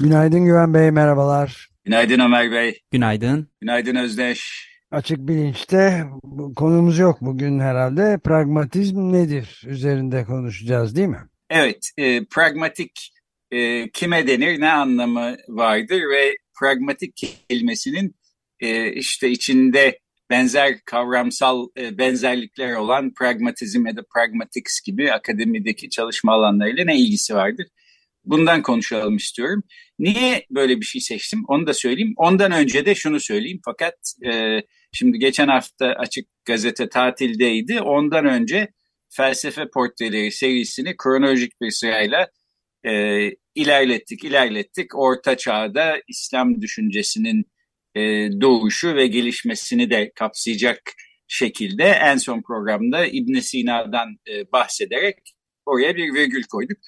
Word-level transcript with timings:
Günaydın 0.00 0.44
Güven 0.44 0.74
Bey, 0.74 0.90
merhabalar. 0.90 1.68
Günaydın 1.84 2.20
Ömer 2.20 2.52
Bey. 2.52 2.80
Günaydın. 2.92 3.48
Günaydın 3.60 3.96
Özdeş. 3.96 4.68
Açık 4.90 5.18
bilinçte 5.18 6.04
konumuz 6.56 6.98
yok 6.98 7.18
bugün 7.20 7.60
herhalde. 7.60 8.18
Pragmatizm 8.24 9.12
nedir? 9.12 9.62
Üzerinde 9.66 10.24
konuşacağız 10.24 10.96
değil 10.96 11.08
mi? 11.08 11.28
Evet, 11.50 11.90
e, 11.96 12.24
pragmatik 12.24 13.12
e, 13.50 13.90
kime 13.90 14.26
denir, 14.26 14.60
ne 14.60 14.72
anlamı 14.72 15.36
vardır 15.48 16.00
ve 16.12 16.34
pragmatik 16.60 17.16
kelimesinin 17.48 18.16
e, 18.60 18.92
işte 18.92 19.28
içinde 19.30 19.98
benzer 20.30 20.80
kavramsal 20.84 21.68
e, 21.78 21.98
benzerlikler 21.98 22.74
olan 22.74 23.14
pragmatizm 23.14 23.86
ya 23.86 23.96
da 23.96 24.02
pragmatics 24.14 24.80
gibi 24.80 25.12
akademideki 25.12 25.90
çalışma 25.90 26.32
alanlarıyla 26.32 26.84
ne 26.84 26.98
ilgisi 26.98 27.34
vardır? 27.34 27.66
Bundan 28.24 28.62
konuşalım 28.62 29.16
istiyorum. 29.16 29.62
Niye 29.98 30.46
böyle 30.50 30.80
bir 30.80 30.84
şey 30.84 31.00
seçtim 31.00 31.42
onu 31.48 31.66
da 31.66 31.74
söyleyeyim. 31.74 32.14
Ondan 32.16 32.52
önce 32.52 32.86
de 32.86 32.94
şunu 32.94 33.20
söyleyeyim 33.20 33.60
fakat 33.64 33.94
e, 34.32 34.60
şimdi 34.92 35.18
geçen 35.18 35.48
hafta 35.48 35.86
Açık 35.86 36.26
Gazete 36.44 36.88
tatildeydi. 36.88 37.80
Ondan 37.80 38.26
önce 38.26 38.68
Felsefe 39.10 39.68
Portreleri 39.74 40.32
serisini 40.32 40.96
kronolojik 40.96 41.60
bir 41.60 41.70
sırayla 41.70 42.28
e, 42.86 42.92
ilerlettik, 43.54 44.24
ilerlettik. 44.24 44.98
Orta 44.98 45.36
Çağ'da 45.36 45.96
İslam 46.08 46.62
düşüncesinin 46.62 47.44
e, 47.94 48.00
doğuşu 48.40 48.96
ve 48.96 49.06
gelişmesini 49.06 49.90
de 49.90 50.12
kapsayacak 50.14 50.80
şekilde 51.28 51.84
en 51.84 52.16
son 52.16 52.42
programda 52.42 53.06
İbn 53.06 53.38
Sina'dan 53.38 54.08
e, 54.30 54.52
bahsederek 54.52 55.18
oraya 55.66 55.96
bir 55.96 56.14
virgül 56.14 56.42
koyduk. 56.42 56.78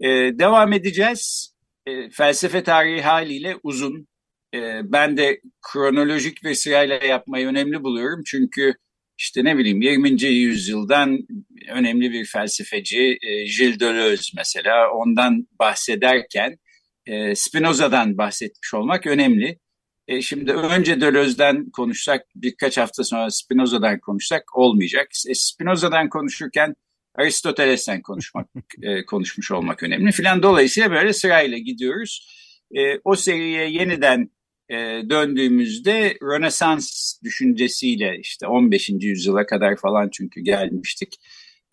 E, 0.00 0.08
devam 0.38 0.72
edeceğiz. 0.72 1.52
E, 1.86 2.10
felsefe 2.10 2.62
tarihi 2.62 3.02
haliyle 3.02 3.56
uzun. 3.62 4.06
E, 4.54 4.80
ben 4.92 5.16
de 5.16 5.40
kronolojik 5.72 6.44
bir 6.44 6.54
sırayla 6.54 6.94
yapmayı 6.94 7.46
önemli 7.46 7.82
buluyorum. 7.82 8.22
Çünkü 8.26 8.74
işte 9.18 9.44
ne 9.44 9.58
bileyim 9.58 9.82
20. 9.82 10.22
yüzyıldan 10.22 11.18
önemli 11.68 12.12
bir 12.12 12.24
felsefeci 12.24 13.18
e, 13.22 13.44
Gilles 13.44 13.80
Deleuze 13.80 14.32
mesela 14.36 14.90
ondan 14.90 15.48
bahsederken 15.58 16.58
e, 17.06 17.34
Spinoza'dan 17.34 18.18
bahsetmiş 18.18 18.74
olmak 18.74 19.06
önemli. 19.06 19.58
E, 20.08 20.22
şimdi 20.22 20.52
önce 20.52 21.00
Deleuze'den 21.00 21.70
konuşsak 21.70 22.22
birkaç 22.34 22.78
hafta 22.78 23.04
sonra 23.04 23.30
Spinoza'dan 23.30 24.00
konuşsak 24.00 24.58
olmayacak. 24.58 25.08
E, 25.28 25.34
Spinoza'dan 25.34 26.08
konuşurken 26.08 26.74
Aristoteles'ten 27.16 28.02
konuşmak 28.02 28.48
e, 28.82 29.04
konuşmuş 29.04 29.50
olmak 29.50 29.82
önemli 29.82 30.12
filan. 30.12 30.42
Dolayısıyla 30.42 30.90
böyle 30.90 31.12
sırayla 31.12 31.58
gidiyoruz. 31.58 32.28
E, 32.74 32.98
o 33.04 33.16
seriye 33.16 33.70
yeniden 33.70 34.30
e, 34.68 34.74
döndüğümüzde 35.10 36.16
Rönesans 36.22 37.14
düşüncesiyle 37.24 38.18
işte 38.20 38.46
15. 38.46 38.90
yüzyıla 39.00 39.46
kadar 39.46 39.76
falan 39.76 40.08
çünkü 40.12 40.40
gelmiştik. 40.40 41.14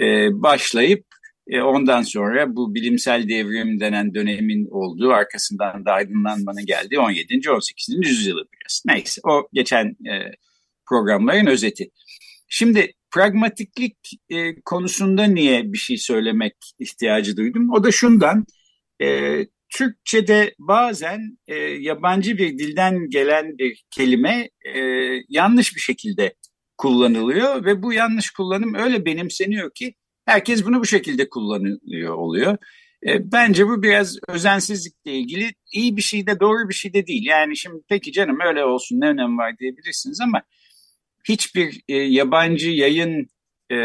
E, 0.02 0.30
başlayıp 0.31 1.06
e, 1.48 1.62
ondan 1.62 2.02
sonra 2.02 2.56
bu 2.56 2.75
bilimsel 2.75 3.30
devrim 3.30 3.80
denen 3.80 4.14
dönemin 4.14 4.68
olduğu 4.72 5.12
arkasından 5.12 5.86
da 5.86 5.92
aydınlanmanın 5.92 6.66
geldiği 6.66 7.00
17. 7.00 7.50
18. 7.50 7.96
yüzyılı 8.08 8.46
biraz. 8.54 8.84
Neyse 8.86 9.22
o 9.24 9.48
geçen 9.54 9.86
e, 9.86 10.31
programların 10.90 11.46
özeti. 11.46 11.90
Şimdi 12.48 12.94
pragmatiklik 13.13 13.97
e, 14.29 14.62
konusunda 14.62 15.24
niye 15.24 15.74
bir 15.74 15.78
şey 15.78 15.97
söylemek 15.97 16.56
ihtiyacı 16.79 17.38
duydum? 17.38 17.69
O 17.74 17.84
da 17.84 17.91
şundan, 17.91 18.46
e, 19.01 19.40
Türkçe'de 19.69 20.56
bazen 20.59 21.38
e, 21.47 21.56
yabancı 21.56 22.38
bir 22.38 22.59
dilden 22.59 23.09
gelen 23.09 23.57
bir 23.57 23.84
kelime 23.91 24.50
e, 24.75 24.79
yanlış 25.29 25.75
bir 25.75 25.81
şekilde 25.81 26.35
kullanılıyor 26.78 27.66
ve 27.66 27.84
bu 27.84 27.94
yanlış 27.94 28.31
kullanım 28.31 28.74
öyle 28.75 29.06
benimseniyor 29.06 29.72
ki 29.74 29.94
herkes 30.25 30.66
bunu 30.66 30.80
bu 30.80 30.85
şekilde 30.85 31.30
kullanıyor 31.30 32.13
oluyor. 32.13 32.57
E, 33.07 33.31
bence 33.31 33.68
bu 33.68 33.84
biraz 33.84 34.18
özensizlikle 34.28 35.12
ilgili 35.12 35.53
iyi 35.74 35.97
bir 35.97 36.01
şey 36.01 36.28
de 36.28 36.40
doğru 36.40 36.69
bir 36.69 36.74
şey 36.74 36.94
de 36.94 37.07
değil. 37.07 37.25
Yani 37.25 37.57
şimdi 37.57 37.84
peki 37.90 38.12
canım 38.12 38.38
öyle 38.47 38.66
olsun 38.66 39.00
ne 39.00 39.06
önemi 39.06 39.38
var 39.38 39.57
diyebilirsiniz 39.59 40.22
ama 40.22 40.41
hiçbir 41.24 41.82
e, 41.88 41.96
yabancı 41.96 42.70
yayın 42.70 43.28
e, 43.70 43.76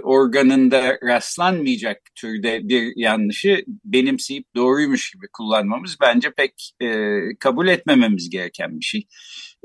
organında 0.00 0.98
rastlanmayacak 1.02 1.98
türde 2.14 2.68
bir 2.68 2.92
yanlışı 2.96 3.64
benimseyip 3.84 4.46
doğruymuş 4.56 5.10
gibi 5.10 5.26
kullanmamız 5.32 5.96
bence 6.00 6.30
pek 6.36 6.72
e, 6.82 7.18
kabul 7.40 7.68
etmememiz 7.68 8.30
gereken 8.30 8.80
bir 8.80 8.84
şey. 8.84 9.06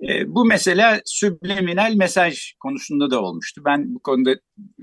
E, 0.09 0.35
bu 0.35 0.45
mesela 0.45 1.01
subliminal 1.05 1.93
mesaj 1.95 2.53
konusunda 2.59 3.11
da 3.11 3.21
olmuştu. 3.21 3.61
Ben 3.65 3.95
bu 3.95 3.99
konuda 3.99 4.31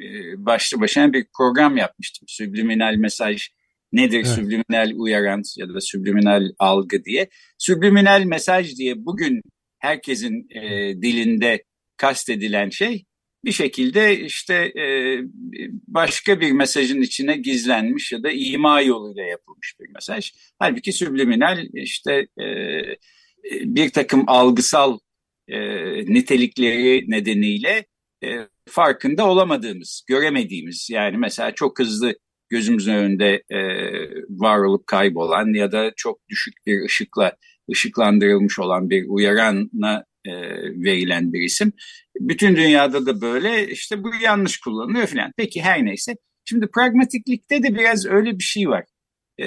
e, 0.01 0.09
başlı 0.37 0.81
başına 0.81 1.13
bir 1.13 1.27
program 1.37 1.77
yapmıştım. 1.77 2.29
Subliminal 2.29 2.95
mesaj 2.95 3.49
nedir 3.93 4.17
evet. 4.17 4.27
subliminal 4.27 4.93
uyaran 4.97 5.43
ya 5.57 5.69
da 5.69 5.81
subliminal 5.81 6.49
algı 6.59 7.05
diye. 7.05 7.29
Subliminal 7.59 8.25
mesaj 8.25 8.77
diye 8.77 9.05
bugün 9.07 9.43
herkesin 9.79 10.47
e, 10.51 10.63
dilinde 11.03 11.65
kastedilen 11.97 12.71
şey 12.71 13.05
bir 13.45 13.53
şekilde 13.53 14.21
işte 14.21 14.55
e, 14.55 15.19
başka 15.89 16.41
bir 16.41 16.53
mesajın 16.53 17.01
içine 17.01 17.37
gizlenmiş 17.37 18.13
ya 18.13 18.23
da 18.23 18.31
ima 18.31 18.81
yoluyla 18.81 19.23
yapılmış 19.23 19.77
bir 19.81 19.89
mesaj. 19.95 20.33
Halbuki 20.59 20.93
subliminal 20.93 21.67
işte 21.75 22.27
e, 22.41 22.47
bir 23.53 23.91
takım 23.91 24.25
algısal 24.27 24.99
e, 25.49 25.59
nitelikleri 26.15 27.11
nedeniyle 27.11 27.87
e, 28.25 28.49
farkında 28.69 29.27
olamadığımız, 29.27 30.03
göremediğimiz 30.09 30.89
yani 30.91 31.17
mesela 31.17 31.55
çok 31.55 31.79
hızlı 31.79 32.15
gözümüzün 32.49 32.95
önünde 32.95 33.43
e, 33.51 33.61
var 34.29 34.59
olup 34.59 34.87
kaybolan 34.87 35.55
ya 35.55 35.73
da 35.73 35.93
çok 35.97 36.29
düşük 36.29 36.55
bir 36.67 36.85
ışıkla 36.85 37.37
ışıklandırılmış 37.71 38.59
olan 38.59 38.91
bir 38.91 39.05
uyarana 39.09 40.05
e, 40.27 40.33
verilen 40.85 41.33
bir 41.33 41.41
isim. 41.41 41.73
Bütün 42.21 42.57
dünyada 42.57 43.07
da 43.07 43.21
böyle 43.21 43.69
işte 43.69 44.03
bu 44.03 44.11
yanlış 44.23 44.61
kullanılıyor 44.61 45.07
falan. 45.07 45.33
Peki 45.37 45.63
her 45.63 45.85
neyse. 45.85 46.17
Şimdi 46.45 46.67
pragmatiklikte 46.75 47.63
de 47.63 47.75
biraz 47.75 48.07
öyle 48.07 48.39
bir 48.39 48.45
şey 48.45 48.69
var. 48.69 48.85
E, 49.41 49.45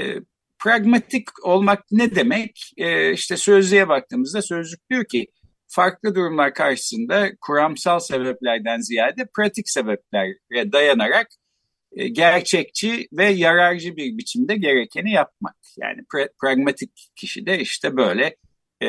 pragmatik 0.59 1.45
olmak 1.45 1.83
ne 1.91 2.15
demek? 2.15 2.71
E, 2.77 3.13
işte 3.13 3.37
sözlüğe 3.37 3.87
baktığımızda 3.87 4.41
sözlük 4.41 4.89
diyor 4.89 5.05
ki 5.05 5.27
farklı 5.67 6.15
durumlar 6.15 6.53
karşısında 6.53 7.29
kuramsal 7.41 7.99
sebeplerden 7.99 8.79
ziyade 8.79 9.27
pratik 9.35 9.69
sebeplere 9.69 10.71
dayanarak 10.71 11.27
e, 11.91 12.07
gerçekçi 12.07 13.07
ve 13.13 13.25
yararcı 13.25 13.95
bir 13.95 14.17
biçimde 14.17 14.55
gerekeni 14.55 15.11
yapmak. 15.11 15.55
Yani 15.77 16.01
pra 16.11 16.27
pragmatik 16.41 16.91
kişi 17.15 17.45
de 17.45 17.59
işte 17.59 17.97
böyle 17.97 18.35
e, 18.81 18.87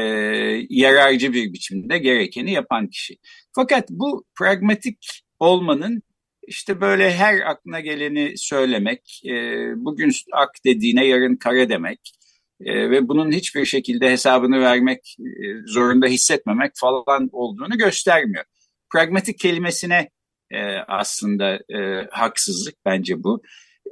yararcı 0.71 1.33
bir 1.33 1.53
biçimde 1.53 1.99
gerekeni 1.99 2.53
yapan 2.53 2.89
kişi. 2.89 3.17
Fakat 3.55 3.91
bu 3.91 4.25
pragmatik 4.39 4.99
olmanın 5.39 6.03
işte 6.47 6.81
böyle 6.81 7.15
her 7.15 7.41
aklına 7.41 7.81
geleni 7.81 8.33
söylemek, 8.37 9.23
e, 9.27 9.33
bugün 9.77 10.13
ak 10.33 10.51
dediğine 10.65 11.07
yarın 11.07 11.37
kara 11.37 11.69
demek 11.69 12.13
e, 12.61 12.91
ve 12.91 13.09
bunun 13.09 13.33
hiçbir 13.33 13.65
şekilde 13.65 14.11
hesabını 14.11 14.61
vermek 14.61 15.17
e, 15.21 15.45
zorunda 15.67 16.07
hissetmemek 16.07 16.73
falan 16.75 17.29
olduğunu 17.33 17.79
göstermiyor. 17.79 18.45
Pragmatik 18.93 19.39
kelimesine 19.39 20.09
e, 20.51 20.61
aslında 20.89 21.55
e, 21.55 22.09
haksızlık 22.11 22.75
bence 22.87 23.23
bu. 23.23 23.43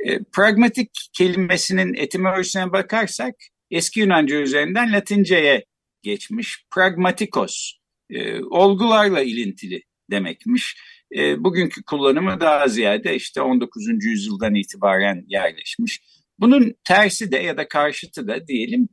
E, 0.04 0.18
pragmatik 0.24 0.90
kelimesinin 1.12 1.94
etimolojisine 1.94 2.72
bakarsak 2.72 3.34
eski 3.70 4.00
Yunanca 4.00 4.36
üzerinden 4.36 4.92
Latince'ye 4.92 5.64
geçmiş. 6.06 6.64
Pragmatikos, 6.74 7.72
e, 8.10 8.42
olgularla 8.42 9.22
ilintili 9.22 9.82
demekmiş. 10.10 10.76
E, 11.16 11.44
bugünkü 11.44 11.82
kullanımı 11.82 12.40
daha 12.40 12.68
ziyade 12.68 13.14
işte 13.14 13.40
19. 13.40 14.04
yüzyıldan 14.04 14.54
itibaren 14.54 15.24
yerleşmiş. 15.28 16.00
Bunun 16.38 16.74
tersi 16.84 17.32
de 17.32 17.36
ya 17.36 17.56
da 17.56 17.68
karşıtı 17.68 18.28
da 18.28 18.46
diyelim 18.46 18.88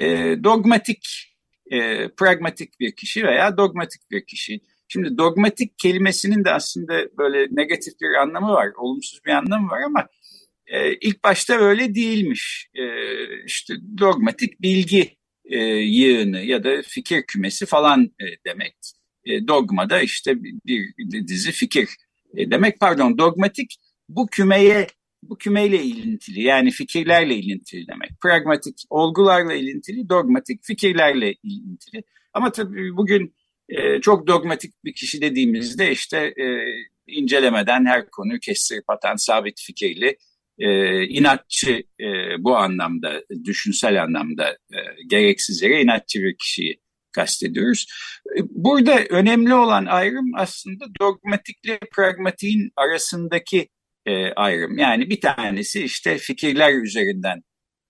e, 0.00 0.06
dogmatik, 0.44 1.34
e, 1.70 2.08
pragmatik 2.08 2.80
bir 2.80 2.92
kişi 2.92 3.24
veya 3.24 3.56
dogmatik 3.56 4.10
bir 4.10 4.26
kişi. 4.26 4.60
Şimdi 4.88 5.18
dogmatik 5.18 5.78
kelimesinin 5.78 6.44
de 6.44 6.50
aslında 6.50 7.16
böyle 7.18 7.46
negatif 7.50 7.94
bir 8.00 8.14
anlamı 8.22 8.48
var, 8.48 8.68
olumsuz 8.76 9.20
bir 9.24 9.30
anlamı 9.30 9.70
var 9.70 9.82
ama 9.82 10.08
e, 10.66 10.94
ilk 10.94 11.24
başta 11.24 11.54
öyle 11.54 11.94
değilmiş. 11.94 12.68
E, 12.74 12.84
işte 13.44 13.74
dogmatik 13.98 14.62
bilgi 14.62 15.17
e, 15.48 15.58
yığını 15.74 16.40
ya 16.40 16.64
da 16.64 16.82
fikir 16.82 17.22
kümesi 17.22 17.66
falan 17.66 18.04
e, 18.04 18.26
demek. 18.46 18.76
E, 19.24 19.48
dogma 19.48 19.90
da 19.90 20.00
işte 20.00 20.42
bir, 20.42 20.94
bir 20.98 21.28
dizi 21.28 21.52
fikir 21.52 21.88
e, 22.36 22.50
demek. 22.50 22.80
Pardon 22.80 23.18
dogmatik 23.18 23.76
bu 24.08 24.26
kümeye 24.26 24.86
bu 25.22 25.38
kümeyle 25.38 25.82
ilintili 25.82 26.42
yani 26.42 26.70
fikirlerle 26.70 27.34
ilintili 27.34 27.88
demek. 27.88 28.10
Pragmatik 28.20 28.74
olgularla 28.90 29.54
ilintili, 29.54 30.08
dogmatik 30.08 30.64
fikirlerle 30.64 31.34
ilintili. 31.42 32.02
Ama 32.32 32.52
tabii 32.52 32.96
bugün 32.96 33.34
e, 33.68 34.00
çok 34.00 34.26
dogmatik 34.26 34.84
bir 34.84 34.94
kişi 34.94 35.20
dediğimizde 35.20 35.92
işte 35.92 36.18
e, 36.18 36.46
incelemeden 37.06 37.86
her 37.86 38.10
konuyu 38.10 38.40
kestirip 38.40 38.90
atan 38.90 39.16
sabit 39.16 39.60
fikirli, 39.60 40.16
e, 40.58 41.02
inatçı 41.06 41.82
e, 42.00 42.06
bu 42.38 42.56
anlamda, 42.56 43.22
düşünsel 43.44 44.02
anlamda 44.02 44.50
e, 44.50 44.78
gereksiz 45.06 45.62
yere 45.62 45.82
inatçı 45.82 46.18
bir 46.22 46.36
kişiyi 46.36 46.80
kastediyoruz. 47.12 47.86
E, 48.38 48.40
burada 48.50 49.04
önemli 49.10 49.54
olan 49.54 49.86
ayrım 49.86 50.30
aslında 50.36 50.84
dogmatikle 51.00 51.78
pragmatiğin 51.92 52.70
arasındaki 52.76 53.68
e, 54.06 54.32
ayrım. 54.32 54.78
Yani 54.78 55.10
bir 55.10 55.20
tanesi 55.20 55.84
işte 55.84 56.18
fikirler 56.18 56.74
üzerinden 56.74 57.42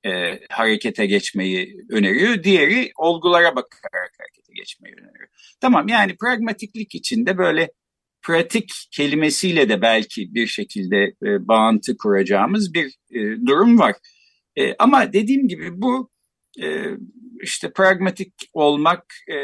e, 0.07 0.41
harekete 0.51 1.07
geçmeyi 1.07 1.77
öneriyor. 1.91 2.43
Diğeri 2.43 2.91
olgulara 2.97 3.57
bakarak 3.57 4.13
harekete 4.19 4.53
geçmeyi 4.55 4.95
öneriyor. 4.95 5.29
Tamam 5.61 5.89
yani 5.89 6.17
pragmatiklik 6.17 6.95
içinde 6.95 7.39
böyle 7.39 7.71
pratik 8.23 8.73
kelimesiyle 8.91 9.69
de 9.69 9.83
belki 9.83 10.35
bir 10.35 10.47
şekilde 10.47 10.97
e, 10.97 11.49
bağıntı 11.49 11.97
kuracağımız 11.97 12.75
bir 12.75 12.87
e, 13.11 13.47
durum 13.47 13.79
var. 13.79 13.95
E, 14.57 14.75
ama 14.79 15.13
dediğim 15.13 15.49
gibi 15.49 15.83
bu 15.83 16.11
e, 16.63 16.85
işte 17.43 17.73
pragmatik 17.73 18.33
olmak 18.53 19.05
e, 19.29 19.35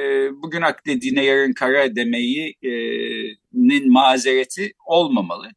bugün 0.43 0.63
ak 0.63 0.87
dediğine 0.87 1.25
yarın 1.25 1.53
kara 1.53 1.97
demeyi'nin 1.97 3.93
mazereti 3.93 4.73
olmamalı. 4.87 5.49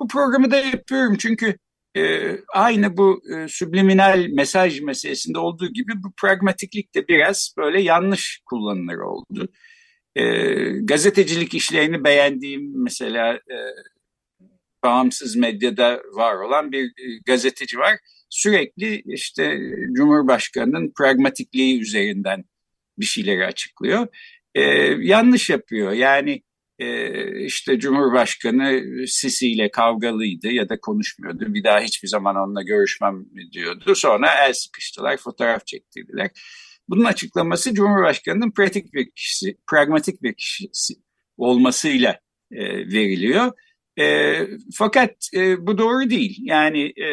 Bu 0.00 0.08
programı 0.08 0.50
da 0.50 0.56
yapıyorum 0.56 1.16
çünkü 1.18 1.56
e, 1.96 2.30
aynı 2.54 2.96
bu 2.96 3.22
e, 3.34 3.48
subliminal 3.48 4.26
mesaj 4.32 4.80
meselesinde 4.80 5.38
olduğu 5.38 5.72
gibi 5.72 5.92
bu 6.02 6.12
pragmatiklik 6.20 6.94
de 6.94 7.08
biraz 7.08 7.54
böyle 7.58 7.82
yanlış 7.82 8.40
kullanılır 8.46 8.98
oldu. 8.98 9.48
E, 10.16 10.24
gazetecilik 10.82 11.54
işlerini 11.54 12.04
beğendiğim 12.04 12.82
mesela 12.82 13.34
e, 13.34 13.56
bağımsız 14.84 15.36
medyada 15.36 16.00
var 16.12 16.34
olan 16.34 16.72
bir 16.72 16.84
e, 16.84 17.18
gazeteci 17.26 17.78
var. 17.78 17.98
Sürekli 18.30 19.02
işte 19.06 19.58
Cumhurbaşkanı'nın 19.92 20.92
pragmatikliği 20.98 21.80
üzerinden 21.80 22.44
bir 22.98 23.04
şeyleri 23.04 23.46
açıklıyor. 23.46 24.06
E, 24.54 24.62
yanlış 25.00 25.50
yapıyor. 25.50 25.92
Yani 25.92 26.42
e, 26.78 27.44
işte 27.44 27.78
Cumhurbaşkanı 27.78 28.82
Sisi 29.06 29.52
ile 29.52 29.70
kavgalıydı 29.70 30.48
ya 30.48 30.68
da 30.68 30.80
konuşmuyordu. 30.80 31.54
Bir 31.54 31.64
daha 31.64 31.80
hiçbir 31.80 32.08
zaman 32.08 32.36
onunla 32.36 32.62
görüşmem 32.62 33.24
diyordu. 33.52 33.94
Sonra 33.94 34.46
el 34.46 34.52
sıkıştılar, 34.52 35.16
fotoğraf 35.16 35.66
çektirdiler. 35.66 36.30
Bunun 36.90 37.04
açıklaması 37.04 37.74
Cumhurbaşkanı'nın 37.74 38.50
pratik 38.50 38.94
bir 38.94 39.10
kişisi, 39.10 39.56
pragmatik 39.70 40.22
bir 40.22 40.34
kişisi 40.34 40.94
olmasıyla 41.36 42.20
e, 42.52 42.64
veriliyor. 42.68 43.52
E, 43.98 44.36
fakat 44.74 45.10
e, 45.34 45.66
bu 45.66 45.78
doğru 45.78 46.10
değil. 46.10 46.38
Yani 46.40 46.82
e, 46.82 47.08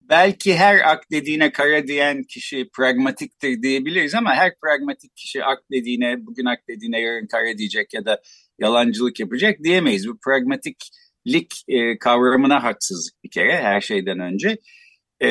belki 0.00 0.56
her 0.56 0.92
ak 0.92 1.10
dediğine 1.10 1.52
kara 1.52 1.86
diyen 1.86 2.22
kişi 2.22 2.68
pragmatiktir 2.76 3.62
diyebiliriz 3.62 4.14
ama 4.14 4.34
her 4.34 4.52
pragmatik 4.62 5.16
kişi 5.16 5.44
ak 5.44 5.58
dediğine, 5.72 6.26
bugün 6.26 6.44
ak 6.44 6.58
dediğine 6.68 7.00
yarın 7.00 7.26
kara 7.26 7.58
diyecek 7.58 7.94
ya 7.94 8.04
da 8.04 8.20
yalancılık 8.58 9.20
yapacak 9.20 9.58
diyemeyiz. 9.64 10.08
Bu 10.08 10.18
pragmatiklik 10.24 11.64
e, 11.68 11.98
kavramına 11.98 12.62
haksızlık 12.62 13.24
bir 13.24 13.30
kere 13.30 13.56
her 13.56 13.80
şeyden 13.80 14.18
önce. 14.18 14.58
E, 15.22 15.28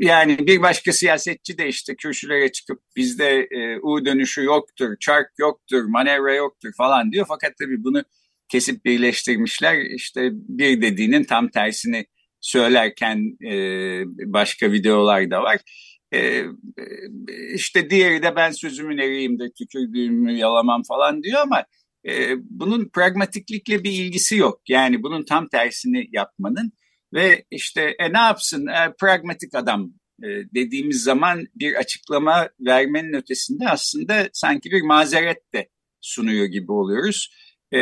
yani 0.00 0.46
bir 0.46 0.62
başka 0.62 0.92
siyasetçi 0.92 1.58
de 1.58 1.68
işte 1.68 1.96
kürsülere 1.96 2.52
çıkıp 2.52 2.80
bizde 2.96 3.48
e, 3.50 3.78
U 3.82 4.04
dönüşü 4.04 4.44
yoktur, 4.44 4.96
çark 5.00 5.28
yoktur, 5.38 5.84
manevra 5.84 6.34
yoktur 6.34 6.70
falan 6.76 7.12
diyor. 7.12 7.26
Fakat 7.28 7.52
tabii 7.58 7.84
bunu 7.84 8.02
kesip 8.48 8.84
birleştirmişler. 8.84 9.80
İşte 9.80 10.30
bir 10.32 10.82
dediğinin 10.82 11.24
tam 11.24 11.48
tersini 11.48 12.06
söylerken 12.40 13.36
e, 13.46 13.52
başka 14.32 14.72
videolar 14.72 15.30
da 15.30 15.42
var. 15.42 15.60
E, 16.14 16.44
işte 17.54 17.90
diğeri 17.90 18.22
de 18.22 18.36
ben 18.36 18.50
sözümün 18.50 18.98
eriyim 18.98 19.38
de 19.38 19.44
tükürdüğümü 19.58 20.32
yalamam 20.32 20.82
falan 20.88 21.22
diyor 21.22 21.40
ama 21.40 21.64
e, 22.08 22.34
bunun 22.50 22.88
pragmatiklikle 22.88 23.84
bir 23.84 23.92
ilgisi 23.92 24.36
yok. 24.36 24.60
Yani 24.68 25.02
bunun 25.02 25.24
tam 25.24 25.48
tersini 25.48 26.08
yapmanın 26.12 26.72
ve 27.14 27.44
işte 27.50 27.96
e, 27.98 28.12
ne 28.12 28.18
yapsın 28.18 28.66
e, 28.66 28.92
pragmatik 29.00 29.54
adam 29.54 29.92
e, 30.22 30.28
dediğimiz 30.54 31.02
zaman 31.02 31.46
bir 31.54 31.74
açıklama 31.74 32.48
vermenin 32.60 33.12
ötesinde 33.12 33.68
aslında 33.68 34.28
sanki 34.32 34.70
bir 34.70 34.82
mazeret 34.82 35.52
de 35.54 35.68
sunuyor 36.00 36.46
gibi 36.46 36.72
oluyoruz. 36.72 37.34
E, 37.74 37.80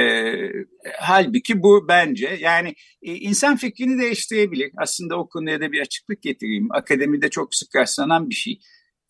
halbuki 0.98 1.62
bu 1.62 1.88
bence 1.88 2.38
yani 2.40 2.74
e, 3.02 3.14
insan 3.14 3.56
fikrini 3.56 4.02
değiştirebilir. 4.02 4.70
Aslında 4.76 5.18
o 5.18 5.28
konuya 5.28 5.60
da 5.60 5.72
bir 5.72 5.80
açıklık 5.80 6.22
getireyim. 6.22 6.72
Akademide 6.72 7.30
çok 7.30 7.54
sık 7.54 7.76
rastlanan 7.76 8.30
bir 8.30 8.34
şey. 8.34 8.60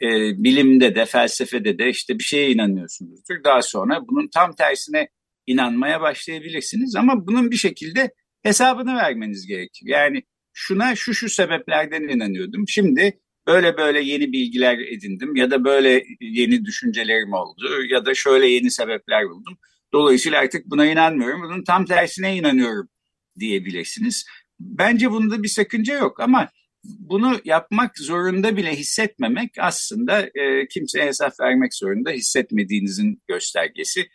E, 0.02 0.08
bilimde 0.44 0.94
de 0.94 1.04
felsefede 1.04 1.78
de 1.78 1.88
işte 1.88 2.18
bir 2.18 2.24
şeye 2.24 2.50
inanıyorsunuzdur. 2.50 3.44
Daha 3.44 3.62
sonra 3.62 4.00
bunun 4.08 4.28
tam 4.34 4.54
tersine 4.54 5.08
inanmaya 5.46 6.00
başlayabilirsiniz. 6.00 6.96
Ama 6.96 7.26
bunun 7.26 7.50
bir 7.50 7.56
şekilde 7.56 8.10
hesabını 8.42 8.96
vermeniz 8.96 9.46
gerekir. 9.46 9.86
Yani 9.86 10.22
şuna 10.52 10.96
şu 10.96 11.14
şu 11.14 11.28
sebeplerden 11.28 12.02
inanıyordum. 12.02 12.68
Şimdi 12.68 13.20
böyle 13.46 13.76
böyle 13.76 14.00
yeni 14.00 14.32
bilgiler 14.32 14.78
edindim 14.78 15.36
ya 15.36 15.50
da 15.50 15.64
böyle 15.64 16.04
yeni 16.20 16.64
düşüncelerim 16.64 17.32
oldu 17.32 17.84
ya 17.90 18.06
da 18.06 18.14
şöyle 18.14 18.46
yeni 18.46 18.70
sebepler 18.70 19.28
buldum. 19.28 19.58
Dolayısıyla 19.92 20.40
artık 20.40 20.66
buna 20.66 20.86
inanmıyorum. 20.86 21.42
Bunun 21.42 21.64
tam 21.64 21.84
tersine 21.84 22.36
inanıyorum 22.36 22.88
diyebilirsiniz. 23.38 24.26
Bence 24.60 25.10
bunda 25.10 25.42
bir 25.42 25.48
sakınca 25.48 25.94
yok 25.94 26.20
ama 26.20 26.48
bunu 26.84 27.40
yapmak 27.44 27.98
zorunda 27.98 28.56
bile 28.56 28.76
hissetmemek 28.76 29.50
aslında 29.58 30.20
e, 30.22 30.68
kimseye 30.68 31.06
hesap 31.06 31.40
vermek 31.40 31.74
zorunda 31.74 32.10
hissetmediğinizin 32.10 33.22
göstergesi 33.28 34.06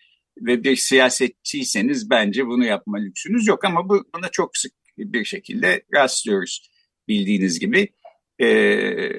ve 0.42 0.64
bir 0.64 0.76
siyasetçiyseniz 0.76 2.10
bence 2.10 2.46
bunu 2.46 2.66
yapma 2.66 2.98
lüksünüz 2.98 3.48
yok 3.48 3.66
ama 3.66 3.90
bu, 3.90 4.04
buna 4.16 4.30
çok 4.30 4.58
sık 4.58 4.72
bir 4.98 5.26
şekilde 5.26 5.84
rastlıyoruz 5.96 6.70
bildiğiniz 7.08 7.60
gibi. 7.60 7.94
Ee, 8.42 9.10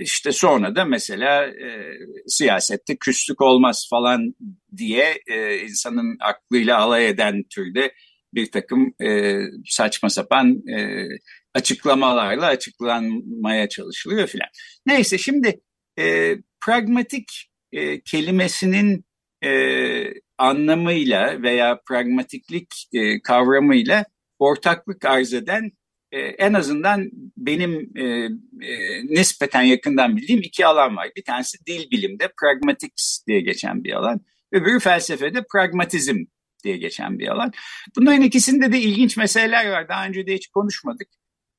işte 0.00 0.32
sonra 0.32 0.76
da 0.76 0.84
mesela 0.84 1.46
e, 1.46 1.98
siyasette 2.26 2.96
küslük 2.96 3.40
olmaz 3.40 3.86
falan 3.90 4.34
diye 4.76 5.20
e, 5.26 5.58
insanın 5.58 6.16
aklıyla 6.20 6.78
alay 6.78 7.08
eden 7.08 7.42
türde 7.50 7.94
bir 8.34 8.50
takım 8.50 8.94
e, 9.02 9.40
saçma 9.66 10.10
sapan 10.10 10.68
e, 10.68 11.08
açıklamalarla 11.54 12.46
açıklanmaya 12.46 13.68
çalışılıyor 13.68 14.26
filan. 14.26 14.48
Neyse 14.86 15.18
şimdi 15.18 15.60
e, 15.98 16.36
pragmatik 16.66 17.50
e, 17.72 18.00
kelimesinin 18.00 19.04
e, 19.44 19.50
anlamıyla 20.38 21.42
veya 21.42 21.80
pragmatiklik 21.88 22.74
e, 22.92 23.22
kavramıyla 23.22 24.04
ortaklık 24.38 25.04
arz 25.04 25.34
eden 25.34 25.70
e, 26.12 26.18
en 26.20 26.52
azından 26.52 27.10
benim 27.36 27.90
e, 27.96 28.04
e, 28.66 29.02
nispeten 29.04 29.62
yakından 29.62 30.16
bildiğim 30.16 30.42
iki 30.42 30.66
alan 30.66 30.96
var. 30.96 31.08
Bir 31.16 31.24
tanesi 31.24 31.66
dil 31.66 31.90
bilimde 31.90 32.28
pragmatics 32.40 33.24
diye 33.26 33.40
geçen 33.40 33.84
bir 33.84 33.92
alan. 33.92 34.20
Öbürü 34.52 34.80
felsefede 34.80 35.44
pragmatizm 35.52 36.16
diye 36.64 36.76
geçen 36.76 37.18
bir 37.18 37.28
alan. 37.28 37.52
Bunların 37.96 38.22
ikisinde 38.22 38.72
de 38.72 38.80
ilginç 38.80 39.16
meseleler 39.16 39.70
var. 39.70 39.88
Daha 39.88 40.06
önce 40.06 40.26
de 40.26 40.34
hiç 40.34 40.48
konuşmadık. 40.48 41.08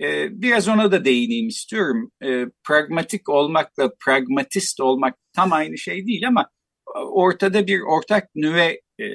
E, 0.02 0.42
biraz 0.42 0.68
ona 0.68 0.92
da 0.92 1.06
değineyim 1.06 1.48
istiyorum. 1.48 2.12
E, 2.24 2.46
pragmatik 2.68 3.30
olmakla 3.30 3.92
pragmatist 4.06 4.80
olmak 4.80 5.16
tam 5.34 5.54
aynı 5.54 5.78
şey 5.78 6.08
değil 6.08 6.28
ama 6.28 6.50
ortada 6.96 7.68
bir 7.68 7.80
ortak 7.80 8.36
nüve 8.36 8.82
e, 9.00 9.06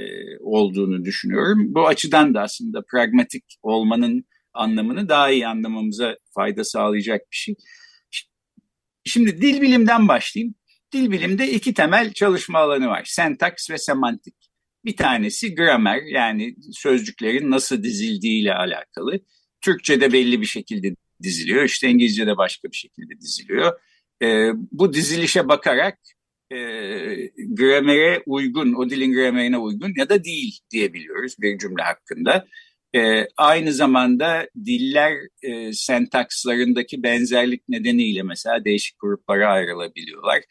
olduğunu 0.41 1.05
düşünüyorum. 1.05 1.75
Bu 1.75 1.87
açıdan 1.87 2.35
da 2.35 2.43
aslında 2.43 2.83
pragmatik 2.91 3.45
olmanın 3.63 4.25
anlamını 4.53 5.09
daha 5.09 5.31
iyi 5.31 5.47
anlamamıza 5.47 6.17
fayda 6.35 6.65
sağlayacak 6.65 7.21
bir 7.21 7.37
şey. 7.37 7.55
Şimdi 9.05 9.43
dil 9.43 9.61
bilimden 9.61 10.09
başlayayım. 10.09 10.55
Dil 10.93 11.11
bilimde 11.11 11.51
iki 11.51 11.75
temel 11.75 12.13
çalışma 12.13 12.59
alanı 12.59 12.89
var. 12.89 13.03
Sentaks 13.05 13.71
ve 13.71 13.79
semantik. 13.79 14.35
Bir 14.85 14.97
tanesi 14.97 15.55
gramer 15.55 16.03
yani 16.03 16.55
sözcüklerin 16.73 17.51
nasıl 17.51 17.83
dizildiğiyle 17.83 18.55
alakalı. 18.55 19.21
Türkçe'de 19.61 20.13
belli 20.13 20.41
bir 20.41 20.47
şekilde 20.47 20.95
diziliyor. 21.23 21.65
İşte 21.65 21.89
İngilizce'de 21.89 22.37
başka 22.37 22.69
bir 22.69 22.77
şekilde 22.77 23.21
diziliyor. 23.21 23.81
E, 24.23 24.51
bu 24.55 24.93
dizilişe 24.93 25.49
bakarak 25.49 25.99
e, 26.51 26.57
gramere 27.49 28.23
uygun, 28.27 28.75
o 28.75 28.91
dilin 28.91 29.13
gramerine 29.13 29.59
uygun 29.59 29.93
ya 29.97 30.09
da 30.09 30.25
değil 30.25 30.59
diyebiliyoruz 30.71 31.35
bir 31.41 31.59
cümle 31.59 31.83
hakkında. 31.83 32.47
E, 32.95 33.27
aynı 33.37 33.73
zamanda 33.73 34.49
diller 34.65 35.13
e, 35.43 35.73
sentakslarındaki 35.73 37.03
benzerlik 37.03 37.69
nedeniyle 37.69 38.23
mesela 38.23 38.65
değişik 38.65 39.01
gruplara 39.01 39.49
ayrılabiliyorlar. 39.49 40.43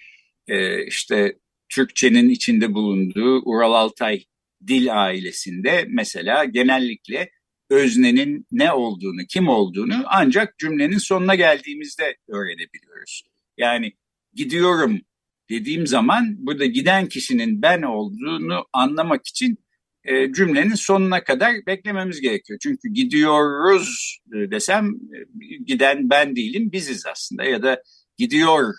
E, 0.47 0.85
işte 0.85 1.37
Türkçenin 1.69 2.29
içinde 2.29 2.73
bulunduğu 2.73 3.41
Ural 3.45 3.73
Altay 3.73 4.23
dil 4.67 5.03
ailesinde 5.03 5.85
mesela 5.89 6.45
genellikle 6.45 7.29
öznenin 7.69 8.47
ne 8.51 8.71
olduğunu, 8.71 9.21
kim 9.29 9.47
olduğunu 9.47 10.03
ancak 10.05 10.57
cümlenin 10.59 10.97
sonuna 10.97 11.35
geldiğimizde 11.35 12.17
öğrenebiliyoruz. 12.27 13.23
Yani 13.57 13.93
gidiyorum 14.33 15.01
dediğim 15.49 15.87
zaman 15.87 16.35
burada 16.37 16.65
giden 16.65 17.07
kişinin 17.07 17.61
ben 17.61 17.81
olduğunu 17.81 18.65
anlamak 18.73 19.27
için 19.27 19.57
e, 20.03 20.33
cümlenin 20.33 20.75
sonuna 20.75 21.23
kadar 21.23 21.53
beklememiz 21.67 22.21
gerekiyor. 22.21 22.59
Çünkü 22.63 22.89
gidiyoruz 22.93 24.19
e, 24.33 24.51
desem 24.51 24.85
e, 24.87 25.17
giden 25.65 26.09
ben 26.09 26.35
değilim 26.35 26.71
biziz 26.71 27.05
aslında 27.05 27.43
ya 27.43 27.63
da 27.63 27.83
gidiyor 28.17 28.73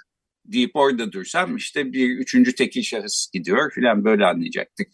deyip 0.44 0.70
orada 0.74 1.12
dursam 1.12 1.56
işte 1.56 1.92
bir 1.92 2.10
üçüncü 2.10 2.54
tekil 2.54 2.82
şahıs 2.82 3.30
gidiyor 3.32 3.72
filan 3.74 4.04
böyle 4.04 4.26
anlayacaktık. 4.26 4.88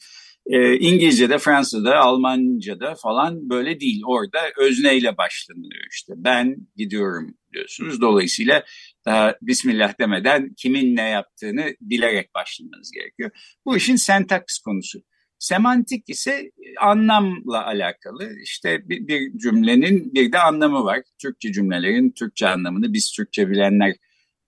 E, 0.46 0.78
İngilizce'de, 0.78 1.38
Fransa'da, 1.38 1.96
Almanca'da 1.96 2.94
falan 2.94 3.50
böyle 3.50 3.80
değil. 3.80 4.02
Orada 4.06 4.38
özneyle 4.58 5.16
başlanıyor 5.16 5.84
işte. 5.92 6.12
Ben 6.16 6.56
gidiyorum 6.76 7.34
diyorsunuz. 7.52 8.00
Dolayısıyla 8.00 8.64
daha 9.06 9.34
Bismillah 9.42 10.00
demeden 10.00 10.54
kimin 10.56 10.96
ne 10.96 11.08
yaptığını 11.08 11.74
bilerek 11.80 12.34
başlamanız 12.34 12.90
gerekiyor. 12.90 13.30
Bu 13.64 13.76
işin 13.76 13.96
sentaks 13.96 14.58
konusu. 14.58 15.02
Semantik 15.38 16.08
ise 16.08 16.50
anlamla 16.80 17.66
alakalı. 17.66 18.32
İşte 18.42 18.88
bir, 18.88 19.08
bir 19.08 19.38
cümlenin 19.38 20.14
bir 20.14 20.32
de 20.32 20.38
anlamı 20.38 20.84
var. 20.84 21.02
Türkçe 21.18 21.52
cümlelerin 21.52 22.10
Türkçe 22.10 22.48
anlamını 22.48 22.92
biz 22.92 23.12
Türkçe 23.16 23.50
bilenler 23.50 23.94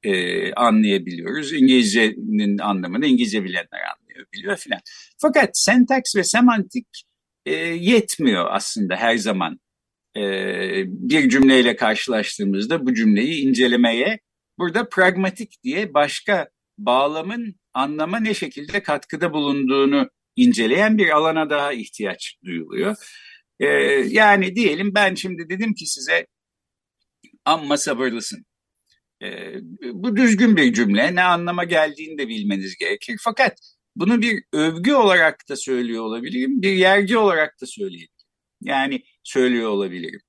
e, 0.03 0.53
anlayabiliyoruz. 0.53 1.53
İngilizcenin 1.53 2.59
anlamını 2.59 3.07
İngilizce 3.07 3.45
bilenler 3.45 3.81
anlayabiliyor 3.97 4.57
filan. 4.57 4.81
Fakat 5.19 5.51
sentaks 5.53 6.17
ve 6.17 6.25
semantik 6.25 6.87
e, 7.47 7.55
yetmiyor 7.65 8.47
aslında 8.51 8.97
her 8.97 9.17
zaman. 9.17 9.61
E, 10.17 10.23
bir 10.87 11.29
cümleyle 11.29 11.77
karşılaştığımızda 11.77 12.87
bu 12.87 12.95
cümleyi 12.95 13.49
incelemeye 13.49 14.21
burada 14.59 14.89
pragmatik 14.89 15.63
diye 15.65 15.95
başka 15.95 16.49
bağlamın 16.79 17.55
anlama 17.75 18.21
ne 18.21 18.35
şekilde 18.35 18.83
katkıda 18.83 19.33
bulunduğunu 19.33 20.11
inceleyen 20.37 20.99
bir 20.99 21.09
alana 21.09 21.51
daha 21.51 21.73
ihtiyaç 21.73 22.37
duyuluyor. 22.45 22.97
Ee, 23.61 23.67
yani 24.09 24.57
diyelim 24.57 24.95
ben 24.95 25.15
şimdi 25.15 25.49
dedim 25.49 25.75
ki 25.75 25.87
size 25.87 26.27
amma 27.45 27.77
sabırlısın. 27.77 28.45
Ee, 29.23 29.55
bu 29.93 30.17
düzgün 30.17 30.57
bir 30.57 30.73
cümle 30.75 31.15
ne 31.15 31.23
anlama 31.23 31.65
geldiğini 31.65 32.19
de 32.19 32.29
bilmeniz 32.29 32.77
gerekir. 32.77 33.17
Fakat 33.25 33.59
bunu 33.97 34.23
bir 34.23 34.43
övgü 34.53 34.93
olarak 34.93 35.49
da 35.49 35.57
söylüyor 35.57 36.05
olabilirim, 36.05 36.63
bir 36.63 36.73
yergi 36.73 37.19
olarak 37.19 37.61
da 37.63 37.67
söyleyebilirim. 37.67 38.13
Yani 38.63 39.03
söylüyor 39.25 39.71
olabilirim. 39.71 40.21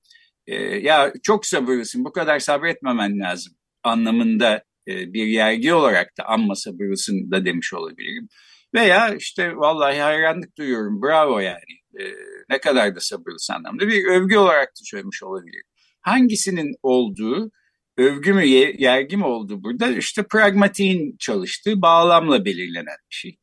Ee, 0.46 0.54
ya 0.56 1.12
çok 1.22 1.46
sabırlısın, 1.46 2.04
bu 2.04 2.12
kadar 2.12 2.38
sabretmemen 2.38 3.20
lazım 3.20 3.54
anlamında 3.82 4.64
e, 4.88 5.12
bir 5.12 5.26
yergi 5.26 5.74
olarak 5.74 6.18
da 6.18 6.24
amma 6.24 6.54
sabırlısın 6.54 7.30
da 7.30 7.44
demiş 7.44 7.74
olabilirim. 7.74 8.28
Veya 8.74 9.14
işte 9.14 9.56
vallahi 9.56 9.98
hayranlık 9.98 10.58
duyuyorum 10.58 11.02
bravo 11.02 11.38
yani 11.38 11.80
e, 12.00 12.04
ne 12.50 12.58
kadar 12.60 12.96
da 12.96 13.00
sabırlısı 13.00 13.54
anlamda 13.54 13.88
bir 13.88 14.04
övgü 14.04 14.36
olarak 14.36 14.68
da 14.68 14.80
söylemiş 14.84 15.22
olabilirim. 15.22 15.66
Hangisinin 16.00 16.74
olduğu 16.82 17.50
övgü 17.96 18.32
mü 18.32 18.44
yergi 18.78 19.16
mi 19.16 19.24
oldu 19.24 19.62
burada 19.62 19.90
işte 19.90 20.22
pragmatiğin 20.22 21.16
çalıştığı 21.18 21.82
bağlamla 21.82 22.44
belirlenen 22.44 22.96
bir 23.10 23.14
şey. 23.14 23.38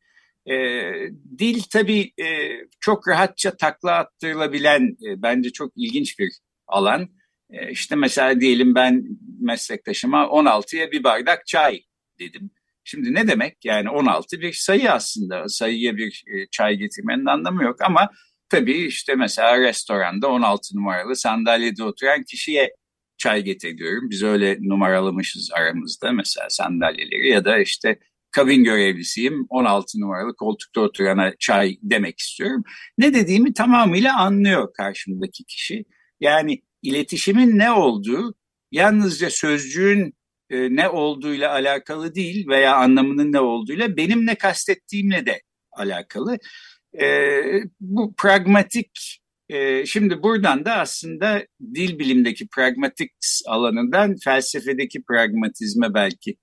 E, 0.50 0.56
dil 1.40 1.62
tabii 1.72 2.12
e, 2.20 2.26
çok 2.80 3.08
rahatça 3.08 3.58
takla 3.58 3.92
attırılabilen 3.92 4.82
e, 4.82 5.22
bence 5.22 5.52
çok 5.52 5.72
ilginç 5.76 6.20
bir 6.20 6.30
alan. 6.68 7.10
E, 7.50 7.72
işte 7.72 7.96
mesela 7.96 8.42
diyelim 8.42 8.76
ben 8.76 9.04
meslektaşıma 9.42 10.24
16'ya 10.24 10.92
bir 10.92 11.04
bardak 11.04 11.48
çay 11.48 11.82
dedim. 12.20 12.52
Şimdi 12.84 13.14
ne 13.14 13.28
demek? 13.28 13.66
Yani 13.66 13.90
16 13.90 14.42
bir 14.42 14.54
sayı 14.54 14.92
aslında. 14.92 15.48
Sayıya 15.48 15.98
bir 15.98 16.24
e, 16.28 16.48
çay 16.52 16.76
getirmenin 16.76 17.26
anlamı 17.26 17.64
yok 17.64 17.82
ama 17.82 18.10
tabii 18.50 18.78
işte 18.78 19.16
mesela 19.16 19.60
restoranda 19.60 20.28
16 20.28 20.78
numaralı 20.78 21.16
sandalyede 21.16 21.84
oturan 21.84 22.24
kişiye 22.24 22.76
çay 23.18 23.44
getiriyorum. 23.44 24.10
Biz 24.10 24.24
öyle 24.24 24.58
numaralamışız 24.62 25.50
aramızda 25.54 26.12
mesela 26.12 26.50
sandalyeleri 26.50 27.30
ya 27.30 27.46
da 27.46 27.60
işte 27.60 28.00
kabin 28.32 28.64
görevlisiyim 28.64 29.46
16 29.50 30.00
numaralı 30.00 30.36
koltukta 30.36 30.82
oturana 30.82 31.34
çay 31.40 31.78
demek 31.82 32.20
istiyorum. 32.20 32.64
Ne 32.98 33.14
dediğimi 33.14 33.54
tamamıyla 33.54 34.20
anlıyor 34.20 34.74
karşımdaki 34.74 35.44
kişi. 35.44 35.86
Yani 36.20 36.62
iletişimin 36.82 37.58
ne 37.58 37.72
olduğu 37.72 38.36
yalnızca 38.72 39.30
sözcüğün 39.30 40.14
e, 40.50 40.76
ne 40.76 40.90
olduğuyla 40.90 41.52
alakalı 41.52 42.16
değil 42.16 42.48
veya 42.48 42.76
anlamının 42.76 43.32
ne 43.32 43.40
olduğuyla 43.40 43.98
benim 43.98 44.26
ne 44.26 44.36
kastettiğimle 44.36 45.26
de 45.26 45.42
alakalı. 45.72 46.38
E, 47.02 47.06
bu 47.80 48.14
pragmatik 48.18 49.22
e, 49.50 49.86
şimdi 49.86 50.24
buradan 50.24 50.66
da 50.66 50.76
aslında 50.76 51.46
dil 51.76 52.00
bilimdeki 52.00 52.48
pragmatik 52.48 53.12
alanından 53.48 54.16
felsefedeki 54.24 55.04
pragmatizme 55.04 55.94
belki 55.94 56.36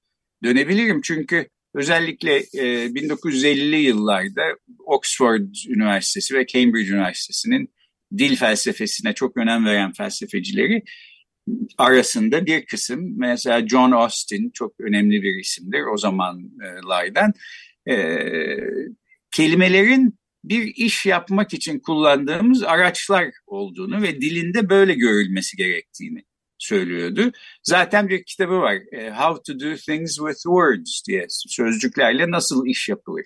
dönebilirim. 0.44 1.00
Çünkü 1.00 1.48
özellikle 1.74 2.36
e, 2.36 2.86
1950'li 2.86 3.76
yıllarda 3.76 4.42
Oxford 4.86 5.54
Üniversitesi 5.68 6.34
ve 6.34 6.46
Cambridge 6.46 6.92
Üniversitesi'nin 6.92 7.74
dil 8.18 8.36
felsefesine 8.36 9.12
çok 9.12 9.36
önem 9.36 9.64
veren 9.66 9.92
felsefecileri 9.92 10.82
arasında 11.78 12.46
bir 12.46 12.66
kısım 12.66 13.18
mesela 13.18 13.68
John 13.68 13.92
Austin 13.92 14.50
çok 14.50 14.80
önemli 14.80 15.22
bir 15.22 15.40
isimdir 15.40 15.82
o 15.94 15.96
zamanlardan 15.96 17.32
e, 17.88 17.96
kelimelerin 19.30 20.18
bir 20.44 20.74
iş 20.76 21.06
yapmak 21.06 21.54
için 21.54 21.78
kullandığımız 21.78 22.62
araçlar 22.62 23.30
olduğunu 23.46 24.02
ve 24.02 24.20
dilinde 24.20 24.68
böyle 24.68 24.94
görülmesi 24.94 25.56
gerektiğini 25.56 26.22
söylüyordu. 26.58 27.32
Zaten 27.62 28.08
bir 28.08 28.24
kitabı 28.24 28.60
var 28.60 28.74
e, 28.92 29.10
How 29.10 29.52
to 29.52 29.60
Do 29.60 29.76
Things 29.76 30.16
with 30.16 30.42
Words 30.42 31.02
diye 31.08 31.26
sözcüklerle 31.28 32.30
nasıl 32.30 32.66
iş 32.66 32.88
yapılır. 32.88 33.24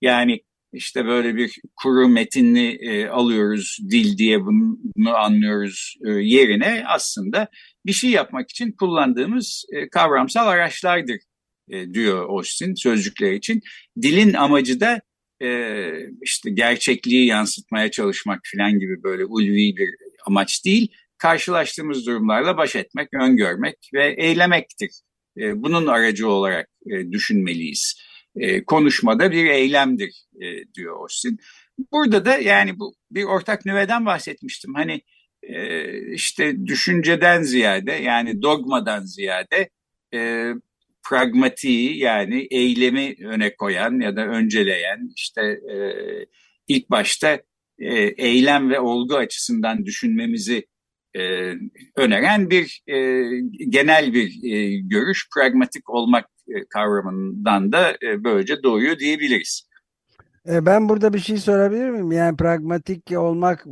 Yani 0.00 0.40
işte 0.72 1.06
böyle 1.06 1.36
bir 1.36 1.60
kuru 1.76 2.08
metinli 2.08 2.70
e, 2.70 3.06
alıyoruz 3.08 3.78
dil 3.90 4.18
diye 4.18 4.40
bunu, 4.44 5.16
anlıyoruz 5.16 5.96
e, 6.06 6.10
yerine 6.10 6.84
aslında 6.86 7.48
bir 7.86 7.92
şey 7.92 8.10
yapmak 8.10 8.50
için 8.50 8.72
kullandığımız 8.72 9.64
e, 9.72 9.88
kavramsal 9.88 10.48
araçlardır 10.48 11.18
e, 11.70 11.94
diyor 11.94 12.28
Austin 12.28 12.74
sözcükler 12.74 13.32
için. 13.32 13.60
Dilin 14.02 14.34
amacı 14.34 14.80
da 14.80 15.00
e, 15.42 15.90
işte 16.22 16.50
gerçekliği 16.50 17.26
yansıtmaya 17.26 17.90
çalışmak 17.90 18.40
falan 18.54 18.78
gibi 18.78 19.02
böyle 19.02 19.24
ulvi 19.24 19.76
bir 19.76 19.88
amaç 20.26 20.64
değil. 20.64 20.92
Karşılaştığımız 21.18 22.06
durumlarla 22.06 22.56
baş 22.56 22.76
etmek, 22.76 23.08
öngörmek 23.14 23.76
ve 23.94 24.14
eylemektir. 24.18 24.90
E, 25.38 25.62
bunun 25.62 25.86
aracı 25.86 26.28
olarak 26.28 26.68
e, 26.86 27.10
düşünmeliyiz 27.12 28.09
e, 28.36 28.64
konuşmada 28.64 29.30
bir 29.30 29.46
eylemdir 29.46 30.24
e, 30.40 30.74
diyor 30.74 31.00
Austin. 31.00 31.38
Burada 31.92 32.24
da 32.24 32.38
yani 32.38 32.78
bu 32.78 32.94
bir 33.10 33.24
ortak 33.24 33.66
nüveden 33.66 34.06
bahsetmiştim. 34.06 34.74
Hani 34.74 35.00
e, 35.42 36.12
işte 36.12 36.66
düşünceden 36.66 37.42
ziyade 37.42 37.92
yani 37.92 38.42
dogmadan 38.42 39.04
ziyade 39.04 39.70
pragmatiği 41.10 41.98
yani 41.98 42.46
eylemi 42.50 43.14
öne 43.24 43.54
koyan 43.54 44.00
ya 44.00 44.16
da 44.16 44.26
önceleyen 44.26 45.08
işte 45.16 45.60
ilk 46.68 46.90
başta 46.90 47.42
eylem 48.18 48.70
ve 48.70 48.80
olgu 48.80 49.16
açısından 49.16 49.86
düşünmemizi 49.86 50.66
öneren 51.96 52.50
bir 52.50 52.82
genel 53.68 54.14
bir 54.14 54.30
görüş. 54.82 55.28
Pragmatik 55.34 55.90
olmak 55.90 56.26
kavramından 56.68 57.72
da 57.72 57.90
e, 57.90 58.24
böylece 58.24 58.62
doğuyor 58.62 58.98
diyebiliriz. 58.98 59.70
E, 60.48 60.66
ben 60.66 60.88
burada 60.88 61.12
bir 61.12 61.18
şey 61.18 61.38
sorabilir 61.38 61.90
miyim? 61.90 62.12
Yani 62.12 62.36
pragmatik 62.36 63.12
olmak 63.16 63.64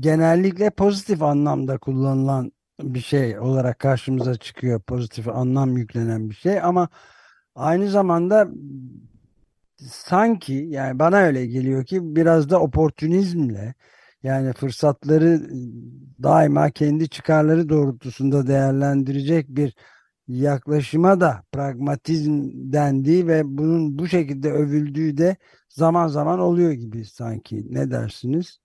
genellikle 0.00 0.70
pozitif 0.70 1.22
anlamda 1.22 1.78
kullanılan 1.78 2.52
bir 2.82 3.00
şey 3.00 3.38
olarak 3.38 3.78
karşımıza 3.78 4.36
çıkıyor. 4.36 4.80
Pozitif 4.80 5.28
anlam 5.28 5.76
yüklenen 5.76 6.30
bir 6.30 6.34
şey 6.34 6.60
ama 6.60 6.88
aynı 7.54 7.90
zamanda 7.90 8.48
sanki 9.90 10.52
yani 10.52 10.98
bana 10.98 11.16
öyle 11.16 11.46
geliyor 11.46 11.84
ki 11.84 12.16
biraz 12.16 12.50
da 12.50 12.60
oportunizmle 12.60 13.74
yani 14.22 14.52
fırsatları 14.52 15.40
daima 16.22 16.70
kendi 16.70 17.08
çıkarları 17.08 17.68
doğrultusunda 17.68 18.46
değerlendirecek 18.46 19.48
bir 19.48 19.74
yaklaşıma 20.28 21.20
da 21.20 21.44
pragmatizm 21.52 22.50
dendiği 22.54 23.26
ve 23.26 23.42
bunun 23.44 23.98
bu 23.98 24.08
şekilde 24.08 24.52
övüldüğü 24.52 25.16
de 25.16 25.36
zaman 25.68 26.08
zaman 26.08 26.38
oluyor 26.38 26.72
gibi 26.72 27.04
sanki. 27.04 27.74
Ne 27.74 27.90
dersiniz? 27.90 28.58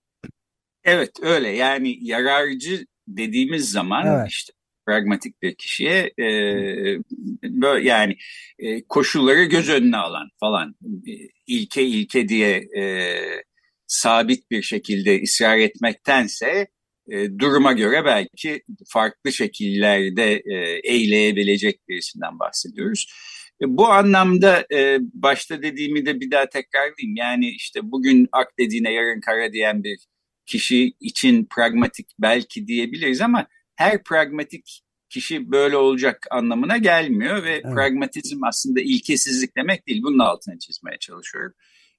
Evet 0.84 1.10
öyle 1.22 1.48
yani 1.48 1.98
yararcı 2.00 2.86
dediğimiz 3.08 3.70
zaman 3.70 4.06
evet. 4.06 4.30
işte 4.30 4.52
pragmatik 4.86 5.42
bir 5.42 5.54
kişiye 5.54 6.12
e, 6.18 6.26
böyle 7.44 7.88
yani 7.88 8.16
e, 8.58 8.84
koşulları 8.84 9.44
göz 9.44 9.68
önüne 9.68 9.96
alan 9.96 10.28
falan 10.40 10.74
e, 11.06 11.12
ilke 11.46 11.82
ilke 11.82 12.28
diye 12.28 12.56
e, 12.78 13.14
sabit 13.86 14.50
bir 14.50 14.62
şekilde 14.62 15.22
ısrar 15.22 15.58
etmektense 15.58 16.68
e, 17.10 17.38
duruma 17.38 17.72
göre 17.72 18.04
belki 18.04 18.62
farklı 18.88 19.32
şekillerde 19.32 20.42
e, 20.44 20.80
eyleyebilecek 20.84 21.88
birisinden 21.88 22.38
bahsediyoruz. 22.38 23.12
E, 23.62 23.64
bu 23.68 23.88
anlamda 23.88 24.66
e, 24.72 24.98
başta 25.00 25.62
dediğimi 25.62 26.06
de 26.06 26.20
bir 26.20 26.30
daha 26.30 26.48
tekrarlayayım. 26.48 27.16
Yani 27.16 27.50
işte 27.50 27.80
bugün 27.82 28.28
ak 28.32 28.48
dediğine 28.58 28.92
yarın 28.92 29.20
kara 29.20 29.52
diyen 29.52 29.84
bir 29.84 29.98
kişi 30.46 30.92
için 31.00 31.46
pragmatik 31.56 32.06
belki 32.18 32.66
diyebiliriz 32.66 33.20
ama 33.20 33.46
her 33.76 34.02
pragmatik 34.02 34.82
kişi 35.08 35.50
böyle 35.50 35.76
olacak 35.76 36.26
anlamına 36.30 36.76
gelmiyor 36.76 37.44
ve 37.44 37.50
evet. 37.50 37.62
pragmatizm 37.62 38.44
aslında 38.44 38.80
ilkesizlik 38.80 39.56
demek 39.56 39.86
değil. 39.86 40.02
Bunun 40.02 40.18
altına 40.18 40.58
çizmeye 40.58 40.98
çalışıyorum. 40.98 41.52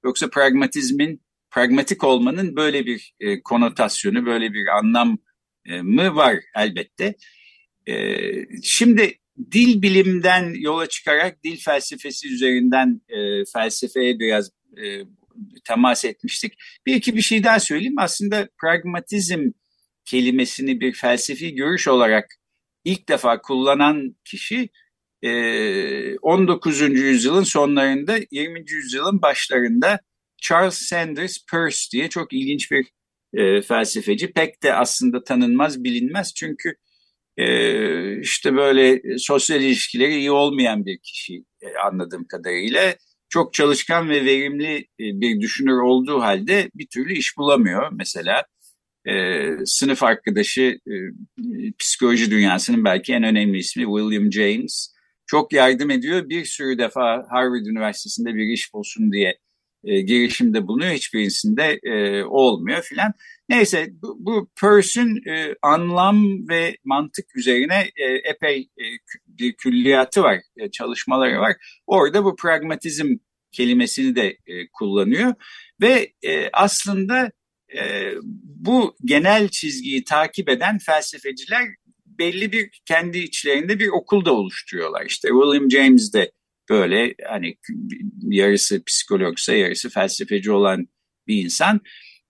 Yoksa 0.03 0.29
pragmatizmin 0.29 1.21
pragmatik 1.51 2.03
olmanın 2.03 2.55
böyle 2.55 2.85
bir 2.85 3.13
e, 3.19 3.41
konotasyonu, 3.41 4.25
böyle 4.25 4.53
bir 4.53 4.67
anlamı 4.67 5.17
e, 5.65 6.15
var 6.15 6.35
elbette. 6.55 7.15
E, 7.87 8.15
şimdi 8.63 9.13
dil 9.51 9.81
bilimden 9.81 10.53
yola 10.53 10.87
çıkarak 10.87 11.43
dil 11.43 11.57
felsefesi 11.57 12.33
üzerinden 12.33 13.01
e, 13.09 13.45
felsefeye 13.53 14.19
biraz 14.19 14.49
e, 14.77 15.03
temas 15.63 16.05
etmiştik. 16.05 16.53
Bir 16.85 16.95
iki 16.95 17.15
bir 17.15 17.21
şey 17.21 17.43
daha 17.43 17.59
söyleyeyim. 17.59 17.95
Aslında 17.97 18.49
pragmatizm 18.61 19.51
kelimesini 20.05 20.79
bir 20.79 20.93
felsefi 20.93 21.55
görüş 21.55 21.87
olarak 21.87 22.35
ilk 22.83 23.09
defa 23.09 23.41
kullanan 23.41 24.15
kişi 24.25 24.69
19. 26.21 26.81
E, 26.81 26.85
yüzyılın 26.85 27.43
sonlarında 27.43 28.17
20. 28.31 28.63
yüzyılın 28.71 29.21
başlarında 29.21 29.99
Charles 30.41 30.75
Sanders 30.75 31.37
Peirce 31.51 31.77
diye 31.93 32.09
çok 32.09 32.33
ilginç 32.33 32.71
bir 32.71 32.87
e, 33.33 33.61
felsefeci. 33.61 34.31
Pek 34.31 34.63
de 34.63 34.73
aslında 34.73 35.23
tanınmaz, 35.23 35.83
bilinmez 35.83 36.33
çünkü 36.35 36.75
e, 37.37 38.19
işte 38.21 38.55
böyle 38.55 39.01
sosyal 39.19 39.61
ilişkileri 39.61 40.15
iyi 40.17 40.31
olmayan 40.31 40.85
bir 40.85 40.99
kişi 41.03 41.43
e, 41.61 41.67
anladığım 41.85 42.27
kadarıyla. 42.27 42.95
Çok 43.29 43.53
çalışkan 43.53 44.09
ve 44.09 44.25
verimli 44.25 44.75
e, 44.77 44.87
bir 44.99 45.41
düşünür 45.41 45.77
olduğu 45.77 46.21
halde 46.21 46.69
bir 46.75 46.87
türlü 46.87 47.13
iş 47.13 47.37
bulamıyor 47.37 47.89
mesela. 47.91 48.45
E, 49.07 49.45
sınıf 49.65 50.03
arkadaşı 50.03 50.79
e, 50.87 50.93
psikoloji 51.79 52.31
dünyasının 52.31 52.85
belki 52.85 53.13
en 53.13 53.23
önemli 53.23 53.57
ismi 53.57 53.83
William 53.83 54.31
James 54.31 54.93
çok 55.27 55.53
yardım 55.53 55.89
ediyor. 55.89 56.29
Bir 56.29 56.45
sürü 56.45 56.77
defa 56.77 57.25
Harvard 57.29 57.65
Üniversitesi'nde 57.65 58.35
bir 58.35 58.53
iş 58.53 58.73
bulsun 58.73 59.11
diye 59.11 59.37
e, 59.83 60.01
girişimde 60.01 60.67
bulunuyor. 60.67 60.91
Hiçbirisinde 60.91 61.79
e, 61.83 62.23
olmuyor 62.23 62.81
filan. 62.81 63.13
Neyse 63.49 63.87
bu, 63.91 64.17
bu 64.19 64.49
Peirce'ün 64.61 65.29
e, 65.29 65.55
anlam 65.61 66.47
ve 66.49 66.77
mantık 66.83 67.35
üzerine 67.35 67.89
e, 67.95 68.05
epey 68.29 68.59
e, 68.59 68.83
bir 69.27 69.53
külliyatı 69.53 70.23
var, 70.23 70.39
e, 70.57 70.71
çalışmaları 70.71 71.39
var. 71.39 71.55
Orada 71.87 72.23
bu 72.23 72.35
pragmatizm 72.35 73.15
kelimesini 73.51 74.15
de 74.15 74.37
e, 74.47 74.67
kullanıyor 74.73 75.33
ve 75.81 76.13
e, 76.23 76.49
aslında 76.53 77.31
e, 77.77 78.13
bu 78.43 78.95
genel 79.05 79.47
çizgiyi 79.47 80.03
takip 80.03 80.49
eden 80.49 80.77
felsefeciler 80.77 81.63
belli 82.05 82.51
bir 82.51 82.69
kendi 82.85 83.17
içlerinde 83.17 83.79
bir 83.79 83.87
okul 83.87 84.25
da 84.25 84.33
oluşturuyorlar. 84.33 85.05
İşte 85.05 85.27
William 85.27 85.71
James 85.71 86.13
de 86.13 86.31
böyle 86.69 87.15
hani 87.27 87.55
yarısı 88.21 88.83
psikologsa 88.83 89.53
yarısı 89.53 89.89
felsefeci 89.89 90.51
olan 90.51 90.87
bir 91.27 91.43
insan. 91.43 91.81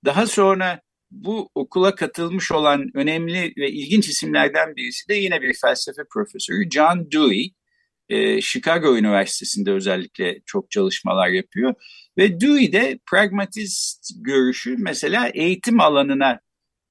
Daha 0.06 0.28
sonra 0.28 0.82
bu 1.12 1.50
okula 1.56 1.96
katılmış 1.96 2.52
olan 2.52 2.92
önemli 2.94 3.54
ve 3.58 3.72
ilginç 3.72 4.10
isimlerden 4.10 4.76
birisi 4.76 5.10
de 5.10 5.14
yine 5.14 5.42
bir 5.42 5.54
felsefe 5.62 6.02
profesörü 6.14 6.70
John 6.70 7.12
Dewey. 7.12 7.54
Ee, 8.10 8.42
Chicago 8.42 8.98
Üniversitesi'nde 8.98 9.72
özellikle 9.72 10.40
çok 10.46 10.72
çalışmalar 10.72 11.28
yapıyor. 11.28 11.74
Ve 12.18 12.42
Dewey 12.42 12.72
de 12.72 13.00
pragmatist 13.12 14.12
görüşü 14.16 14.76
mesela 14.78 15.28
eğitim 15.34 15.80
alanına 15.80 16.40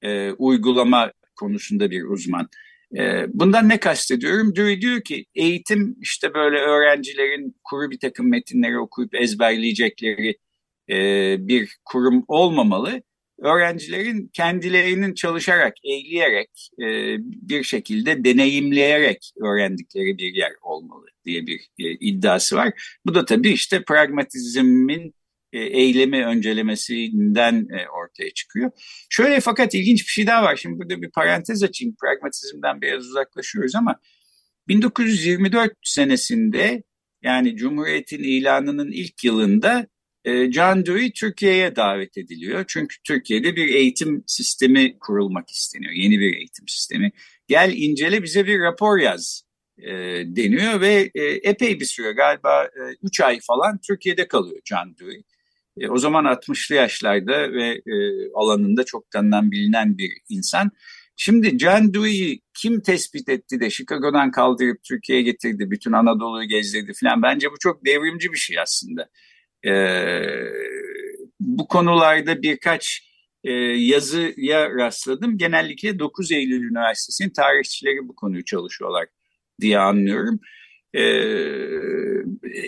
e, 0.03 0.31
uygulama 0.31 1.13
konusunda 1.37 1.91
bir 1.91 2.05
uzman. 2.05 2.49
Ee, 2.96 3.27
bundan 3.29 3.68
ne 3.68 3.81
kastediyorum? 3.81 4.57
Dewey 4.57 4.81
diyor 4.81 5.01
ki 5.01 5.27
eğitim 5.35 5.96
işte 6.01 6.35
böyle 6.35 6.59
öğrencilerin 6.59 7.57
kuru 7.64 7.90
bir 7.90 7.98
takım 7.98 8.31
metinleri 8.31 8.79
okuyup 8.79 9.14
ezberleyecekleri 9.14 10.37
e, 10.90 10.96
bir 11.48 11.77
kurum 11.85 12.24
olmamalı. 12.29 13.03
Öğrencilerin 13.38 14.31
kendilerinin 14.33 15.14
çalışarak, 15.14 15.74
eğleyerek, 15.85 16.70
e, 16.81 17.16
bir 17.20 17.64
şekilde 17.64 18.24
deneyimleyerek 18.24 19.33
öğrendikleri 19.42 20.18
bir 20.18 20.35
yer 20.35 20.53
olmalı 20.62 21.07
diye 21.24 21.46
bir 21.46 21.61
e, 21.79 21.92
iddiası 21.92 22.57
var. 22.57 22.98
Bu 23.07 23.14
da 23.14 23.24
tabii 23.24 23.51
işte 23.51 23.85
pragmatizmin 23.85 25.14
e, 25.53 25.61
eylemi 25.61 26.27
öncelemesinden 26.27 27.55
e, 27.55 27.89
ortaya 27.89 28.31
çıkıyor. 28.31 28.71
Şöyle 29.11 29.41
fakat 29.41 29.75
ilginç 29.75 30.01
bir 30.01 30.13
şey 30.13 30.27
daha 30.27 30.43
var. 30.43 30.57
Şimdi 30.57 30.79
burada 30.79 31.03
bir 31.03 31.11
parantez 31.11 31.63
açayım. 31.63 31.97
Pragmatizmden 32.01 32.83
biraz 32.83 33.07
uzaklaşıyoruz 33.07 33.75
ama 33.75 34.01
1924 34.69 35.73
senesinde 35.83 36.83
yani 37.23 37.57
Cumhuriyet'in 37.57 38.23
ilanının 38.23 38.93
ilk 38.93 39.25
yılında 39.25 39.87
e, 40.25 40.53
John 40.53 40.87
Dewey 40.87 41.13
Türkiye'ye 41.13 41.77
davet 41.77 42.19
ediliyor. 42.19 42.65
Çünkü 42.69 42.97
Türkiye'de 43.05 43.57
bir 43.57 43.69
eğitim 43.69 44.25
sistemi 44.27 44.99
kurulmak 44.99 45.51
isteniyor. 45.51 45.93
Yeni 45.93 46.19
bir 46.19 46.37
eğitim 46.37 46.69
sistemi. 46.69 47.13
Gel 47.49 47.73
incele 47.77 48.23
bize 48.23 48.47
bir 48.47 48.61
rapor 48.61 48.99
yaz 48.99 49.49
e, 49.79 49.93
deniyor 50.27 50.81
ve 50.81 51.11
e, 51.15 51.25
epey 51.25 51.81
bir 51.81 51.85
süre 51.85 52.13
galiba 52.13 52.69
3 53.03 53.21
e, 53.21 53.25
ay 53.25 53.41
falan 53.41 53.79
Türkiye'de 53.89 54.29
kalıyor 54.29 54.61
John 54.65 54.97
Dewey. 55.01 55.23
E, 55.81 55.88
o 55.88 55.99
zaman 55.99 56.25
60'lı 56.25 56.75
yaşlarda 56.75 57.53
ve 57.53 57.69
e, 57.69 57.95
alanında 58.35 58.85
çok 58.85 59.11
tanınan 59.11 59.51
bilinen 59.51 59.99
bir 59.99 60.12
insan. 60.29 60.71
Şimdi 61.17 61.59
John 61.59 61.95
Dewey'i 61.95 62.41
kim 62.55 62.81
tespit 62.81 63.29
etti 63.29 63.61
de 63.61 63.71
Chicago'dan 63.71 64.31
kaldırıp 64.31 64.85
Türkiye'ye 64.85 65.25
getirdi, 65.25 65.71
bütün 65.71 65.93
Anadolu'yu 65.93 66.49
gezdirdi 66.49 66.93
falan. 67.01 67.23
Bence 67.23 67.51
bu 67.51 67.59
çok 67.61 67.87
devrimci 67.87 68.33
bir 68.33 68.38
şey 68.38 68.59
aslında. 68.59 69.09
Ee, 69.67 70.23
bu 71.41 71.69
konularda 71.69 72.43
birkaç 72.43 73.09
e, 73.45 73.53
yazıya 73.53 74.71
rastladım. 74.71 75.38
Genellikle 75.38 75.99
9 75.99 76.33
Eylül 76.33 76.71
Üniversitesi'nin 76.71 77.31
tarihçileri 77.31 78.09
bu 78.09 78.14
konuyu 78.14 78.45
çalışıyorlar 78.45 79.07
diye 79.61 79.79
anlıyorum. 79.79 80.41
E, 80.94 81.03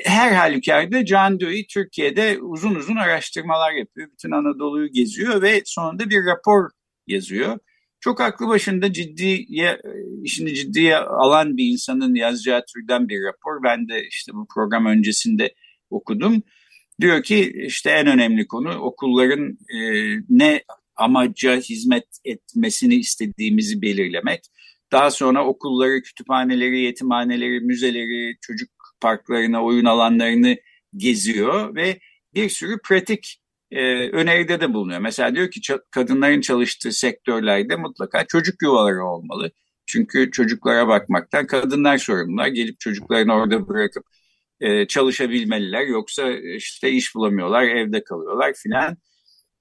her 0.04 0.32
halükarda 0.32 1.04
Can 1.04 1.40
Dewey 1.40 1.66
Türkiye'de 1.66 2.38
uzun 2.40 2.74
uzun 2.74 2.96
araştırmalar 2.96 3.72
yapıyor. 3.72 4.08
Bütün 4.12 4.30
Anadolu'yu 4.30 4.92
geziyor 4.92 5.42
ve 5.42 5.62
sonunda 5.64 6.10
bir 6.10 6.26
rapor 6.26 6.70
yazıyor. 7.06 7.58
Çok 8.00 8.20
aklı 8.20 8.48
başında 8.48 8.92
ciddiye, 8.92 9.80
işini 10.22 10.54
ciddiye 10.54 10.96
alan 10.96 11.56
bir 11.56 11.66
insanın 11.66 12.14
yazacağı 12.14 12.64
türden 12.74 13.08
bir 13.08 13.22
rapor. 13.22 13.62
Ben 13.62 13.88
de 13.88 14.06
işte 14.08 14.32
bu 14.34 14.46
program 14.54 14.86
öncesinde 14.86 15.54
okudum. 15.90 16.42
Diyor 17.00 17.22
ki 17.22 17.52
işte 17.66 17.90
en 17.90 18.06
önemli 18.06 18.46
konu 18.46 18.78
okulların 18.78 19.58
e, 19.74 19.78
ne 20.28 20.62
amaca 20.96 21.56
hizmet 21.56 22.06
etmesini 22.24 22.94
istediğimizi 22.94 23.82
belirlemek. 23.82 24.40
Daha 24.92 25.10
sonra 25.10 25.46
okulları, 25.46 26.02
kütüphaneleri, 26.02 26.80
yetimhaneleri, 26.80 27.60
müzeleri, 27.60 28.36
çocuk 28.40 28.70
parklarını, 29.00 29.64
oyun 29.64 29.84
alanlarını 29.84 30.56
geziyor 30.96 31.74
ve 31.74 32.00
bir 32.34 32.48
sürü 32.48 32.78
pratik 32.84 33.40
e, 33.70 34.08
öneride 34.10 34.60
de 34.60 34.74
bulunuyor. 34.74 35.00
Mesela 35.00 35.34
diyor 35.34 35.50
ki 35.50 35.60
kadınların 35.90 36.40
çalıştığı 36.40 36.92
sektörlerde 36.92 37.76
mutlaka 37.76 38.24
çocuk 38.26 38.62
yuvaları 38.62 39.04
olmalı. 39.04 39.50
Çünkü 39.86 40.30
çocuklara 40.30 40.88
bakmaktan 40.88 41.46
kadınlar 41.46 41.98
sorumlular. 41.98 42.46
Gelip 42.46 42.80
çocuklarını 42.80 43.34
orada 43.34 43.68
bırakıp 43.68 44.04
e, 44.60 44.86
çalışabilmeliler. 44.86 45.86
Yoksa 45.86 46.30
işte 46.32 46.90
iş 46.90 47.14
bulamıyorlar, 47.14 47.62
evde 47.62 48.04
kalıyorlar 48.04 48.52
filan. 48.54 48.96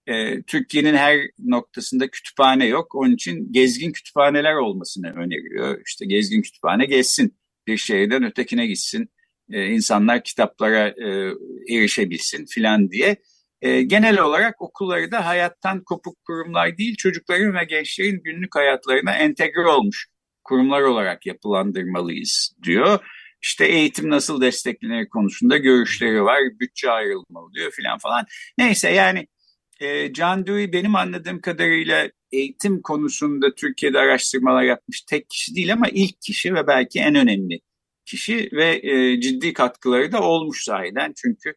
E, 0.10 0.42
Türkiye'nin 0.42 0.96
her 0.96 1.20
noktasında 1.40 2.08
kütüphane 2.08 2.66
yok. 2.66 2.96
Onun 2.96 3.14
için 3.14 3.54
gezgin 3.54 3.92
kütüphaneler 3.92 4.54
olmasını 4.54 5.14
öneriyor. 5.14 5.82
İşte 5.88 6.06
gezgin 6.06 6.42
kütüphane 6.42 6.86
gezsin. 6.86 7.38
Bir 7.68 7.78
şehirden 7.78 8.24
ötekine 8.24 8.68
gitsin. 8.68 9.10
E, 9.52 9.66
insanlar 9.66 10.24
kitaplara 10.24 10.88
e, 10.88 11.34
erişebilsin 11.76 12.46
filan 12.46 12.92
diye. 12.92 13.16
E, 13.62 13.82
genel 13.82 14.20
olarak 14.20 14.62
okulları 14.62 15.12
da 15.12 15.26
hayattan 15.26 15.84
kopuk 15.84 16.26
kurumlar 16.26 16.78
değil, 16.78 16.96
çocukların 16.96 17.54
ve 17.54 17.64
gençlerin 17.64 18.22
günlük 18.24 18.56
hayatlarına 18.56 19.12
entegre 19.12 19.68
olmuş 19.68 20.08
kurumlar 20.44 20.82
olarak 20.82 21.26
yapılandırmalıyız 21.26 22.56
diyor. 22.64 23.00
İşte 23.42 23.66
eğitim 23.66 24.10
nasıl 24.10 24.42
desteklenir 24.42 25.10
konusunda 25.10 25.58
görüşleri 25.58 26.24
var, 26.24 26.40
bütçe 26.60 26.92
ayrılmalı 26.92 27.54
diyor 27.54 27.72
filan 27.72 27.98
falan. 27.98 28.26
Neyse 28.58 28.90
yani 28.90 29.28
e, 29.80 30.14
John 30.14 30.48
Dewey 30.48 30.74
benim 30.74 30.96
anladığım 30.96 31.42
kadarıyla 31.42 32.10
eğitim 32.32 32.82
konusunda 32.82 33.56
Türkiye'de 33.56 34.00
araştırmalar 34.00 34.64
yapmış 34.64 35.02
tek 35.02 35.30
kişi 35.30 35.56
değil 35.56 35.74
ama 35.74 35.88
ilk 35.88 36.22
kişi 36.22 36.54
ve 36.56 36.68
belki 36.68 37.00
en 37.00 37.16
önemli 37.16 37.60
kişi 38.06 38.50
ve 38.54 38.80
e, 38.84 39.22
ciddi 39.22 39.54
katkıları 39.54 40.12
da 40.12 40.22
olmuş 40.22 40.64
sahiden. 40.64 41.14
Çünkü 41.16 41.54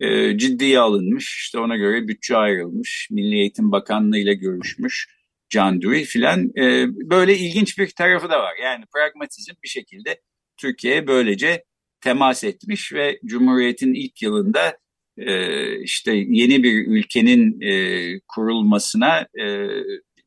e, 0.00 0.38
ciddiye 0.38 0.78
alınmış, 0.78 1.36
işte 1.38 1.58
ona 1.58 1.76
göre 1.76 2.08
bütçe 2.08 2.36
ayrılmış, 2.36 3.08
Milli 3.10 3.34
Eğitim 3.34 3.72
Bakanlığı 3.72 4.18
ile 4.18 4.34
görüşmüş 4.34 5.08
John 5.50 5.82
Dewey 5.82 6.04
filan. 6.04 6.50
E, 6.58 6.86
böyle 7.10 7.38
ilginç 7.38 7.78
bir 7.78 7.90
tarafı 7.90 8.30
da 8.30 8.40
var. 8.40 8.54
Yani 8.62 8.84
pragmatizm 8.94 9.52
bir 9.62 9.68
şekilde 9.68 10.20
Türkiye'ye 10.56 11.06
böylece 11.06 11.64
temas 12.00 12.44
etmiş 12.44 12.92
ve 12.92 13.20
Cumhuriyet'in 13.24 13.94
ilk 13.94 14.22
yılında 14.22 14.78
e, 15.18 15.82
işte 15.82 16.14
yeni 16.28 16.62
bir 16.62 16.86
ülkenin 16.86 17.60
e, 17.60 18.20
kurulmasına 18.28 19.20
e, 19.20 19.68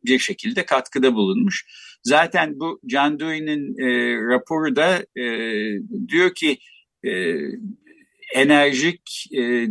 bir 0.05 0.19
şekilde 0.19 0.65
katkıda 0.65 1.15
bulunmuş. 1.15 1.65
Zaten 2.03 2.59
bu 2.59 2.79
John 2.87 3.19
Dewey'nin 3.19 3.77
e, 3.79 4.15
raporu 4.15 4.75
da 4.75 5.05
diyor 6.07 6.33
ki 6.35 6.57
enerjik, 8.35 9.25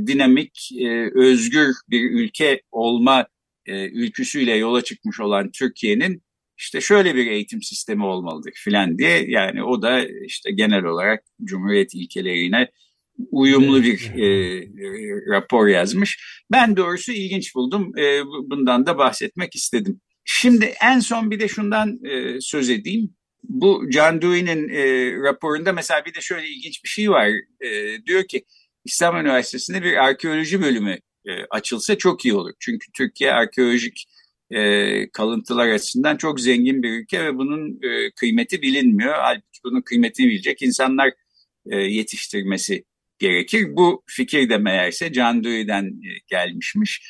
dinamik, 0.07 0.71
özgür 1.15 1.75
bir 1.91 2.11
ülke 2.11 2.61
olma 2.73 3.27
e, 3.67 3.89
ülküsüyle 3.89 4.57
yola 4.57 4.85
çıkmış 4.85 5.21
olan 5.21 5.51
Türkiye'nin 5.51 6.23
işte 6.59 6.81
şöyle 6.81 7.15
bir 7.15 7.27
eğitim 7.27 7.63
sistemi 7.63 8.05
olmalıdır 8.05 8.53
filan 8.55 8.99
diye 8.99 9.25
yani 9.29 9.65
o 9.65 9.83
da 9.83 10.07
işte 10.27 10.51
genel 10.53 10.85
olarak 10.85 11.25
Cumhuriyet 11.45 11.95
ilkelerine 11.95 12.69
uyumlu 13.31 13.83
bir 13.83 14.11
e, 14.15 14.61
rapor 15.31 15.67
yazmış. 15.67 16.41
Ben 16.51 16.77
doğrusu 16.77 17.13
ilginç 17.13 17.55
buldum. 17.55 17.99
E, 17.99 18.25
bundan 18.27 18.87
da 18.87 18.99
bahsetmek 18.99 19.55
istedim. 19.55 20.01
Şimdi 20.25 20.75
en 20.83 21.01
son 21.01 21.31
bir 21.31 21.41
de 21.41 21.49
şundan 21.49 22.05
e, 22.05 22.41
söz 22.41 22.71
edeyim. 22.71 23.15
Bu 23.43 23.91
John 23.91 24.23
Dewey'nin 24.23 24.69
e, 24.69 25.13
raporunda 25.23 25.73
mesela 25.73 26.05
bir 26.05 26.15
de 26.15 26.21
şöyle 26.21 26.49
ilginç 26.49 26.85
bir 26.85 26.89
şey 26.89 27.11
var. 27.11 27.29
E, 27.61 27.99
diyor 28.07 28.25
ki 28.29 28.45
İstanbul 28.85 29.21
Üniversitesi'nde 29.21 29.83
bir 29.83 30.05
arkeoloji 30.05 30.63
bölümü 30.63 30.99
e, 31.27 31.31
açılsa 31.51 31.99
çok 31.99 32.25
iyi 32.25 32.35
olur. 32.35 32.53
Çünkü 32.61 32.93
Türkiye 32.93 33.33
arkeolojik 33.33 34.07
e, 34.51 35.11
kalıntılar 35.11 35.69
açısından 35.69 36.17
çok 36.17 36.41
zengin 36.41 36.83
bir 36.83 36.91
ülke 36.91 37.25
ve 37.25 37.37
bunun 37.37 37.81
e, 37.83 38.11
kıymeti 38.11 38.63
bilinmiyor. 38.63 39.15
Halbuki 39.15 39.61
bunun 39.65 39.81
kıymetini 39.81 40.29
bilecek 40.29 40.63
insanlar 40.63 41.13
e, 41.71 41.77
yetiştirmesi 41.77 42.85
gerekir. 43.21 43.67
Bu 43.77 44.03
fikir 44.07 44.49
de 44.49 44.59
meğerse 44.59 45.13
Can 45.13 45.45
Dewey'den 45.45 45.85
e, 45.85 46.11
gelmişmiş. 46.27 47.03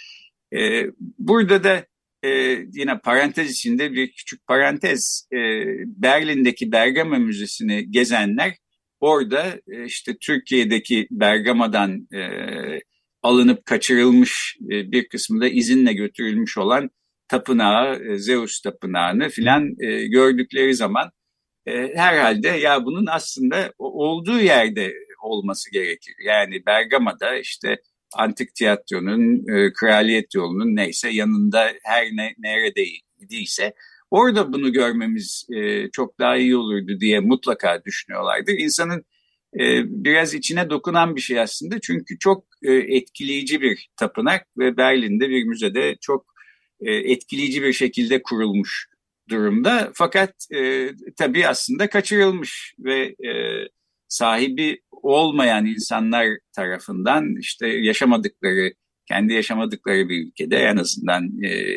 E, 0.52 0.86
burada 1.18 1.64
da 1.64 1.86
e, 2.22 2.30
yine 2.72 2.98
parantez 2.98 3.50
içinde 3.50 3.92
bir 3.92 4.12
küçük 4.12 4.46
parantez. 4.46 5.28
Berlin'deki 5.86 6.72
Bergama 6.72 7.18
Müzesi'ni 7.18 7.90
gezenler 7.90 8.54
orada 9.00 9.60
işte 9.86 10.16
Türkiye'deki 10.20 11.06
Bergama'dan 11.10 12.08
alınıp 13.22 13.66
kaçırılmış 13.66 14.56
bir 14.60 15.08
kısmı 15.08 15.40
da 15.40 15.48
izinle 15.48 15.92
götürülmüş 15.92 16.58
olan 16.58 16.90
tapınağı, 17.28 18.18
Zeus 18.18 18.60
tapınağını 18.60 19.28
filan 19.28 19.74
gördükleri 20.10 20.74
zaman 20.74 21.10
herhalde 21.94 22.48
ya 22.48 22.84
bunun 22.84 23.06
aslında 23.06 23.72
olduğu 23.78 24.40
yerde 24.40 24.92
olması 25.22 25.70
gerekir. 25.72 26.14
Yani 26.24 26.66
Bergama'da 26.66 27.36
işte 27.38 27.76
antik 28.14 28.54
tiyatronun, 28.54 29.48
e, 29.56 29.72
kraliyet 29.72 30.34
yolunun 30.34 30.76
neyse 30.76 31.08
yanında 31.10 31.72
her 31.84 32.06
ne, 32.06 32.34
neredeyse 32.38 33.74
orada 34.10 34.52
bunu 34.52 34.72
görmemiz 34.72 35.46
e, 35.56 35.90
çok 35.90 36.18
daha 36.18 36.36
iyi 36.36 36.56
olurdu 36.56 37.00
diye 37.00 37.20
mutlaka 37.20 37.84
düşünüyorlardır. 37.84 38.52
İnsanın 38.52 39.04
e, 39.54 39.84
biraz 40.04 40.34
içine 40.34 40.70
dokunan 40.70 41.16
bir 41.16 41.20
şey 41.20 41.40
aslında 41.40 41.80
çünkü 41.80 42.18
çok 42.18 42.44
e, 42.62 42.72
etkileyici 42.72 43.60
bir 43.60 43.88
tapınak 43.96 44.46
ve 44.58 44.76
Berlin'de 44.76 45.28
bir 45.28 45.44
müzede 45.44 45.96
çok 46.00 46.26
e, 46.80 46.92
etkileyici 46.92 47.62
bir 47.62 47.72
şekilde 47.72 48.22
kurulmuş 48.22 48.86
durumda. 49.28 49.90
Fakat 49.94 50.34
e, 50.54 50.90
tabii 51.18 51.46
aslında 51.46 51.88
kaçırılmış 51.88 52.74
ve 52.78 53.00
e, 53.02 53.32
sahibi 54.10 54.80
olmayan 54.90 55.66
insanlar 55.66 56.28
tarafından 56.52 57.36
işte 57.40 57.68
yaşamadıkları, 57.68 58.72
kendi 59.08 59.32
yaşamadıkları 59.32 60.08
bir 60.08 60.26
ülkede 60.26 60.56
en 60.56 60.76
azından 60.76 61.42
e, 61.42 61.76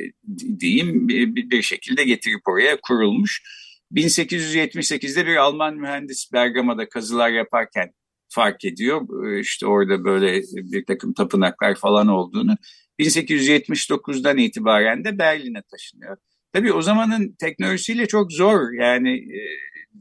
diyeyim 0.60 1.08
bir, 1.08 1.50
bir 1.50 1.62
şekilde 1.62 2.04
getirip 2.04 2.42
oraya 2.48 2.78
kurulmuş. 2.82 3.44
1878'de 3.92 5.28
bir 5.28 5.36
Alman 5.36 5.76
mühendis 5.76 6.34
Bergama'da 6.34 6.90
kazılar 6.90 7.30
yaparken 7.30 7.94
fark 8.30 8.66
ediyor. 8.66 9.02
İşte 9.40 9.68
orada 9.68 10.04
böyle 10.04 10.42
bir 10.54 10.86
takım 10.86 11.14
tapınaklar 11.14 11.76
falan 11.76 12.08
olduğunu. 12.08 12.56
1879'dan 13.00 14.38
itibaren 14.38 15.04
de 15.06 15.18
Berlin'e 15.18 15.62
taşınıyor. 15.72 16.18
Tabii 16.54 16.74
o 16.74 16.82
zamanın 16.82 17.36
teknolojisiyle 17.40 18.08
çok 18.08 18.32
zor. 18.32 18.72
Yani 18.72 19.18
e, 19.18 19.40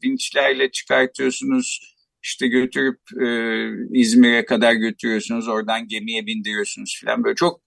vinçlerle 0.04 0.70
çıkartıyorsunuz, 0.70 1.94
işte 2.22 2.48
götürüp 2.48 3.00
e, 3.22 3.26
İzmir'e 4.00 4.44
kadar 4.44 4.72
götürüyorsunuz, 4.72 5.48
oradan 5.48 5.88
gemiye 5.88 6.26
bindiriyorsunuz 6.26 7.00
falan. 7.04 7.24
Böyle 7.24 7.34
çok 7.34 7.60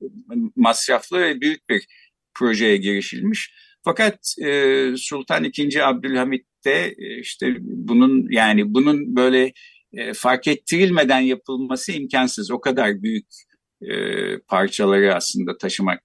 masraflı 0.56 1.22
ve 1.22 1.42
büyük 1.42 1.70
bir 1.70 1.86
projeye 2.34 2.78
girişilmiş. 2.78 3.52
Fakat 3.84 4.20
e, 4.46 4.86
Sultan 4.98 5.44
II. 5.44 5.82
Abdülhamit 5.82 6.46
de 6.66 6.96
e, 6.98 7.20
işte 7.20 7.56
bunun 7.60 8.28
yani 8.32 8.74
bunun 8.74 9.16
böyle 9.16 9.54
e, 9.94 10.14
fark 10.14 10.48
ettirilmeden 10.48 11.20
yapılması 11.20 11.92
imkansız. 11.92 12.52
O 12.52 12.62
kadar 12.62 13.04
büyük 13.04 13.28
e, 13.82 13.94
parçaları 14.48 15.16
aslında 15.16 15.58
taşımak 15.58 16.00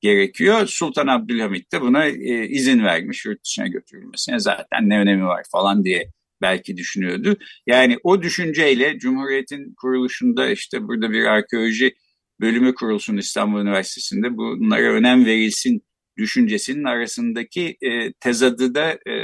gerekiyor. 0.00 0.66
Sultan 0.66 1.06
Abdülhamit 1.06 1.72
de 1.72 1.80
buna 1.80 2.06
e, 2.06 2.48
izin 2.48 2.84
vermiş 2.84 3.24
yurt 3.24 3.44
dışına 3.44 3.66
götürülmesine 3.66 4.38
zaten 4.38 4.88
ne 4.88 4.98
önemi 4.98 5.24
var 5.24 5.42
falan 5.52 5.84
diye 5.84 6.12
belki 6.44 6.76
düşünüyordu. 6.76 7.36
Yani 7.66 7.98
o 8.02 8.22
düşünceyle 8.22 8.98
Cumhuriyet'in 8.98 9.74
kuruluşunda 9.74 10.50
işte 10.50 10.82
burada 10.82 11.10
bir 11.10 11.24
arkeoloji 11.24 11.94
bölümü 12.40 12.74
kurulsun 12.74 13.16
İstanbul 13.16 13.60
Üniversitesi'nde 13.60 14.36
bunlara 14.36 14.92
önem 14.92 15.26
verilsin 15.26 15.82
düşüncesinin 16.18 16.84
arasındaki 16.84 17.76
e, 17.82 18.12
tezadı 18.12 18.74
da 18.74 18.90
e, 18.92 19.14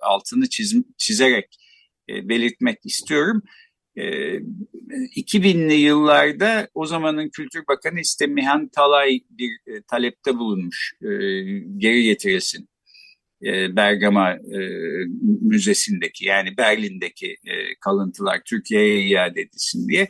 altını 0.00 0.48
çiz, 0.48 0.76
çizerek 0.98 1.58
e, 2.10 2.28
belirtmek 2.28 2.78
istiyorum. 2.84 3.42
E, 3.96 4.02
2000'li 5.16 5.74
yıllarda 5.74 6.68
o 6.74 6.86
zamanın 6.86 7.28
Kültür 7.28 7.66
Bakanı 7.68 8.00
İstemihan 8.00 8.68
Talay 8.68 9.20
bir 9.30 9.50
e, 9.66 9.82
talepte 9.82 10.38
bulunmuş 10.38 10.92
e, 11.02 11.08
geri 11.78 12.02
getirilsin 12.02 12.68
e, 13.42 13.76
Bergama 13.76 14.32
e, 14.32 14.58
Müzesi'ndeki 15.40 16.26
yani 16.26 16.56
Berlin'deki 16.56 17.26
e, 17.26 17.54
kalıntılar 17.80 18.40
Türkiye'ye 18.46 19.02
iade 19.02 19.40
edilsin 19.40 19.88
diye. 19.88 20.08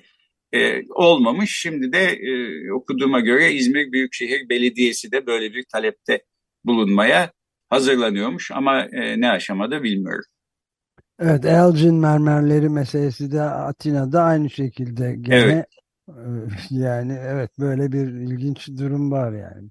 e, 0.53 0.83
olmamış. 0.91 1.61
Şimdi 1.63 1.93
de 1.93 2.01
e, 2.05 2.73
okuduğuma 2.73 3.21
göre 3.21 3.53
İzmir 3.53 3.93
Büyükşehir 3.93 4.49
Belediyesi 4.49 5.13
de 5.13 5.27
böyle 5.27 5.55
bir 5.55 5.65
talepte 5.73 6.25
bulunmaya 6.65 7.33
hazırlanıyormuş 7.69 8.51
ama 8.51 8.83
e, 8.85 9.21
ne 9.21 9.31
aşamada 9.31 9.83
bilmiyorum. 9.83 10.25
Evet, 11.21 11.45
Elgin 11.45 11.95
mermerleri 11.95 12.69
meselesi 12.69 13.33
de 13.33 13.43
Atina'da 13.43 14.23
aynı 14.23 14.51
şekilde 14.51 15.17
gene 15.21 15.65
Evet. 16.09 16.67
yani 16.71 17.19
evet 17.23 17.51
böyle 17.59 17.93
bir 17.93 18.07
ilginç 18.09 18.69
durum 18.69 19.11
var 19.13 19.33
yani. 19.33 19.71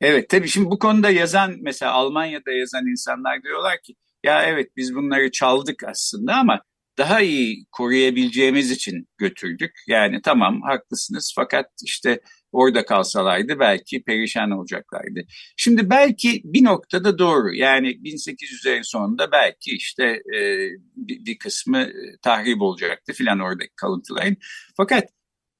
Evet 0.00 0.28
tabii 0.28 0.48
şimdi 0.48 0.70
bu 0.70 0.78
konuda 0.78 1.10
yazan 1.10 1.56
mesela 1.60 1.92
Almanya'da 1.92 2.52
yazan 2.52 2.86
insanlar 2.86 3.42
diyorlar 3.42 3.78
ki 3.82 3.94
ya 4.24 4.44
evet 4.44 4.76
biz 4.76 4.94
bunları 4.94 5.30
çaldık 5.30 5.84
aslında 5.84 6.34
ama 6.34 6.60
daha 6.98 7.20
iyi 7.20 7.66
koruyabileceğimiz 7.72 8.70
için 8.70 9.08
götürdük. 9.18 9.72
Yani 9.88 10.22
tamam 10.22 10.62
haklısınız 10.62 11.32
fakat 11.36 11.66
işte 11.84 12.20
orada 12.52 12.84
kalsalardı 12.84 13.58
belki 13.58 14.02
perişan 14.02 14.50
olacaklardı. 14.50 15.20
Şimdi 15.56 15.90
belki 15.90 16.42
bir 16.44 16.64
noktada 16.64 17.18
doğru 17.18 17.54
yani 17.54 17.88
1800'lerin 17.88 18.84
sonunda 18.84 19.32
belki 19.32 19.70
işte 19.70 20.04
e, 20.34 20.68
bir, 20.96 21.24
bir 21.24 21.38
kısmı 21.38 21.88
tahrip 22.22 22.62
olacaktı 22.62 23.12
filan 23.12 23.40
oradaki 23.40 23.74
kalıntıların. 23.76 24.36
Fakat 24.76 25.04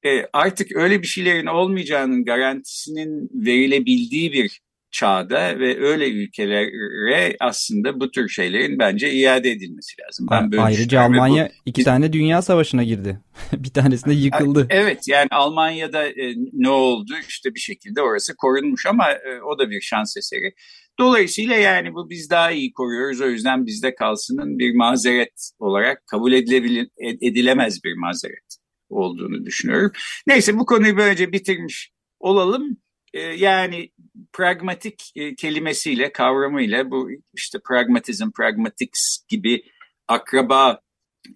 e, 0.06 0.26
artık 0.32 0.76
öyle 0.76 1.02
bir 1.02 1.06
şeylerin 1.06 1.46
olmayacağının 1.46 2.24
garantisinin 2.24 3.30
verilebildiği 3.34 4.32
bir 4.32 4.60
çağda 4.90 5.58
ve 5.58 5.80
öyle 5.80 6.10
ülkelere 6.10 7.36
aslında 7.40 8.00
bu 8.00 8.10
tür 8.10 8.28
şeylerin 8.28 8.78
bence 8.78 9.12
iade 9.12 9.50
edilmesi 9.50 9.96
lazım. 10.02 10.26
Ben 10.30 10.52
böyle 10.52 10.62
Ayrıca 10.62 11.00
Almanya 11.00 11.46
bu, 11.46 11.52
iki 11.66 11.84
tane 11.84 12.12
dünya 12.12 12.42
savaşına 12.42 12.82
girdi. 12.82 13.20
bir 13.52 13.70
tanesinde 13.70 14.14
yıkıldı. 14.14 14.66
Evet 14.70 15.08
yani 15.08 15.28
Almanya'da 15.30 16.08
e, 16.08 16.34
ne 16.52 16.68
oldu 16.68 17.12
işte 17.28 17.54
bir 17.54 17.60
şekilde 17.60 18.02
orası 18.02 18.36
korunmuş 18.36 18.86
ama 18.86 19.10
e, 19.12 19.42
o 19.42 19.58
da 19.58 19.70
bir 19.70 19.80
şans 19.80 20.16
eseri. 20.16 20.54
Dolayısıyla 20.98 21.54
yani 21.54 21.94
bu 21.94 22.10
biz 22.10 22.30
daha 22.30 22.50
iyi 22.50 22.72
koruyoruz 22.72 23.20
o 23.20 23.26
yüzden 23.26 23.66
bizde 23.66 23.94
kalsının 23.94 24.58
bir 24.58 24.74
mazeret 24.74 25.50
olarak 25.58 26.06
kabul 26.06 26.32
edilebilir, 26.32 26.88
edilemez 27.20 27.84
bir 27.84 27.94
mazeret 27.94 28.59
olduğunu 28.90 29.46
düşünüyorum. 29.46 29.92
Neyse 30.26 30.58
bu 30.58 30.66
konuyu 30.66 30.96
böylece 30.96 31.32
bitirmiş 31.32 31.92
olalım. 32.20 32.76
Ee, 33.14 33.20
yani 33.20 33.90
pragmatik 34.32 35.12
e, 35.16 35.34
kelimesiyle, 35.34 36.12
kavramıyla 36.12 36.90
bu 36.90 37.08
işte 37.34 37.58
pragmatizm, 37.68 38.30
pragmatics 38.30 39.18
gibi 39.28 39.62
akraba 40.08 40.80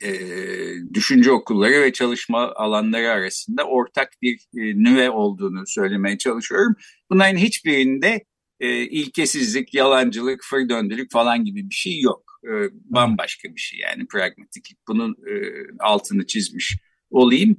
e, 0.02 0.10
düşünce 0.94 1.32
okulları 1.32 1.82
ve 1.82 1.92
çalışma 1.92 2.52
alanları 2.54 3.10
arasında 3.10 3.64
ortak 3.64 4.12
bir 4.22 4.34
e, 4.34 4.60
nüve 4.60 5.10
olduğunu 5.10 5.62
söylemeye 5.66 6.18
çalışıyorum. 6.18 6.76
Bunların 7.10 7.36
hiçbirinde 7.36 8.24
e, 8.60 8.82
ilkesizlik, 8.82 9.74
yalancılık, 9.74 10.44
fır 10.44 10.68
döndülük 10.68 11.12
falan 11.12 11.44
gibi 11.44 11.70
bir 11.70 11.74
şey 11.74 12.00
yok. 12.00 12.40
E, 12.44 12.52
bambaşka 12.72 13.48
bir 13.54 13.60
şey 13.60 13.78
yani 13.78 14.06
pragmatiklik. 14.06 14.78
Bunun 14.88 15.10
e, 15.12 15.34
altını 15.80 16.26
çizmiş 16.26 16.76
olayım. 17.14 17.56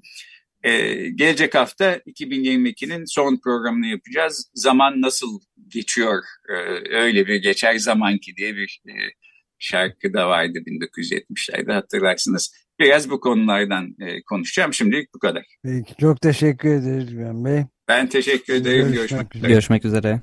Ee, 0.64 1.10
gelecek 1.10 1.56
hafta 1.56 1.96
2022'nin 1.96 3.06
son 3.06 3.40
programını 3.44 3.88
yapacağız. 3.88 4.52
Zaman 4.54 5.02
nasıl 5.02 5.40
geçiyor? 5.68 6.24
Ee, 6.50 6.54
öyle 6.96 7.28
bir 7.28 7.36
geçer 7.36 7.76
zaman 7.78 8.18
ki 8.18 8.36
diye 8.38 8.56
bir 8.56 8.82
e, 8.88 8.94
şarkı 9.60 10.14
da 10.14 10.30
vardı 10.30 10.60
1970'lerde 10.68 11.74
hatırlarsınız. 11.74 12.52
Biraz 12.80 13.10
bu 13.10 13.20
konulardan 13.20 13.96
e, 14.02 14.24
konuşacağım. 14.24 14.74
Şimdilik 14.74 15.14
bu 15.16 15.20
kadar. 15.20 15.46
Peki 15.64 15.94
çok 16.00 16.22
teşekkür 16.22 16.70
ederiz 16.70 17.12
Güven 17.12 17.46
Bey. 17.46 17.64
Ben 17.88 18.10
teşekkür 18.10 18.54
ederim. 18.54 18.92
Görüşmek, 18.94 19.02
Görüşmek 19.02 19.36
üzere. 19.36 19.52
Görüşmek 19.52 19.86
üzere. 19.86 20.22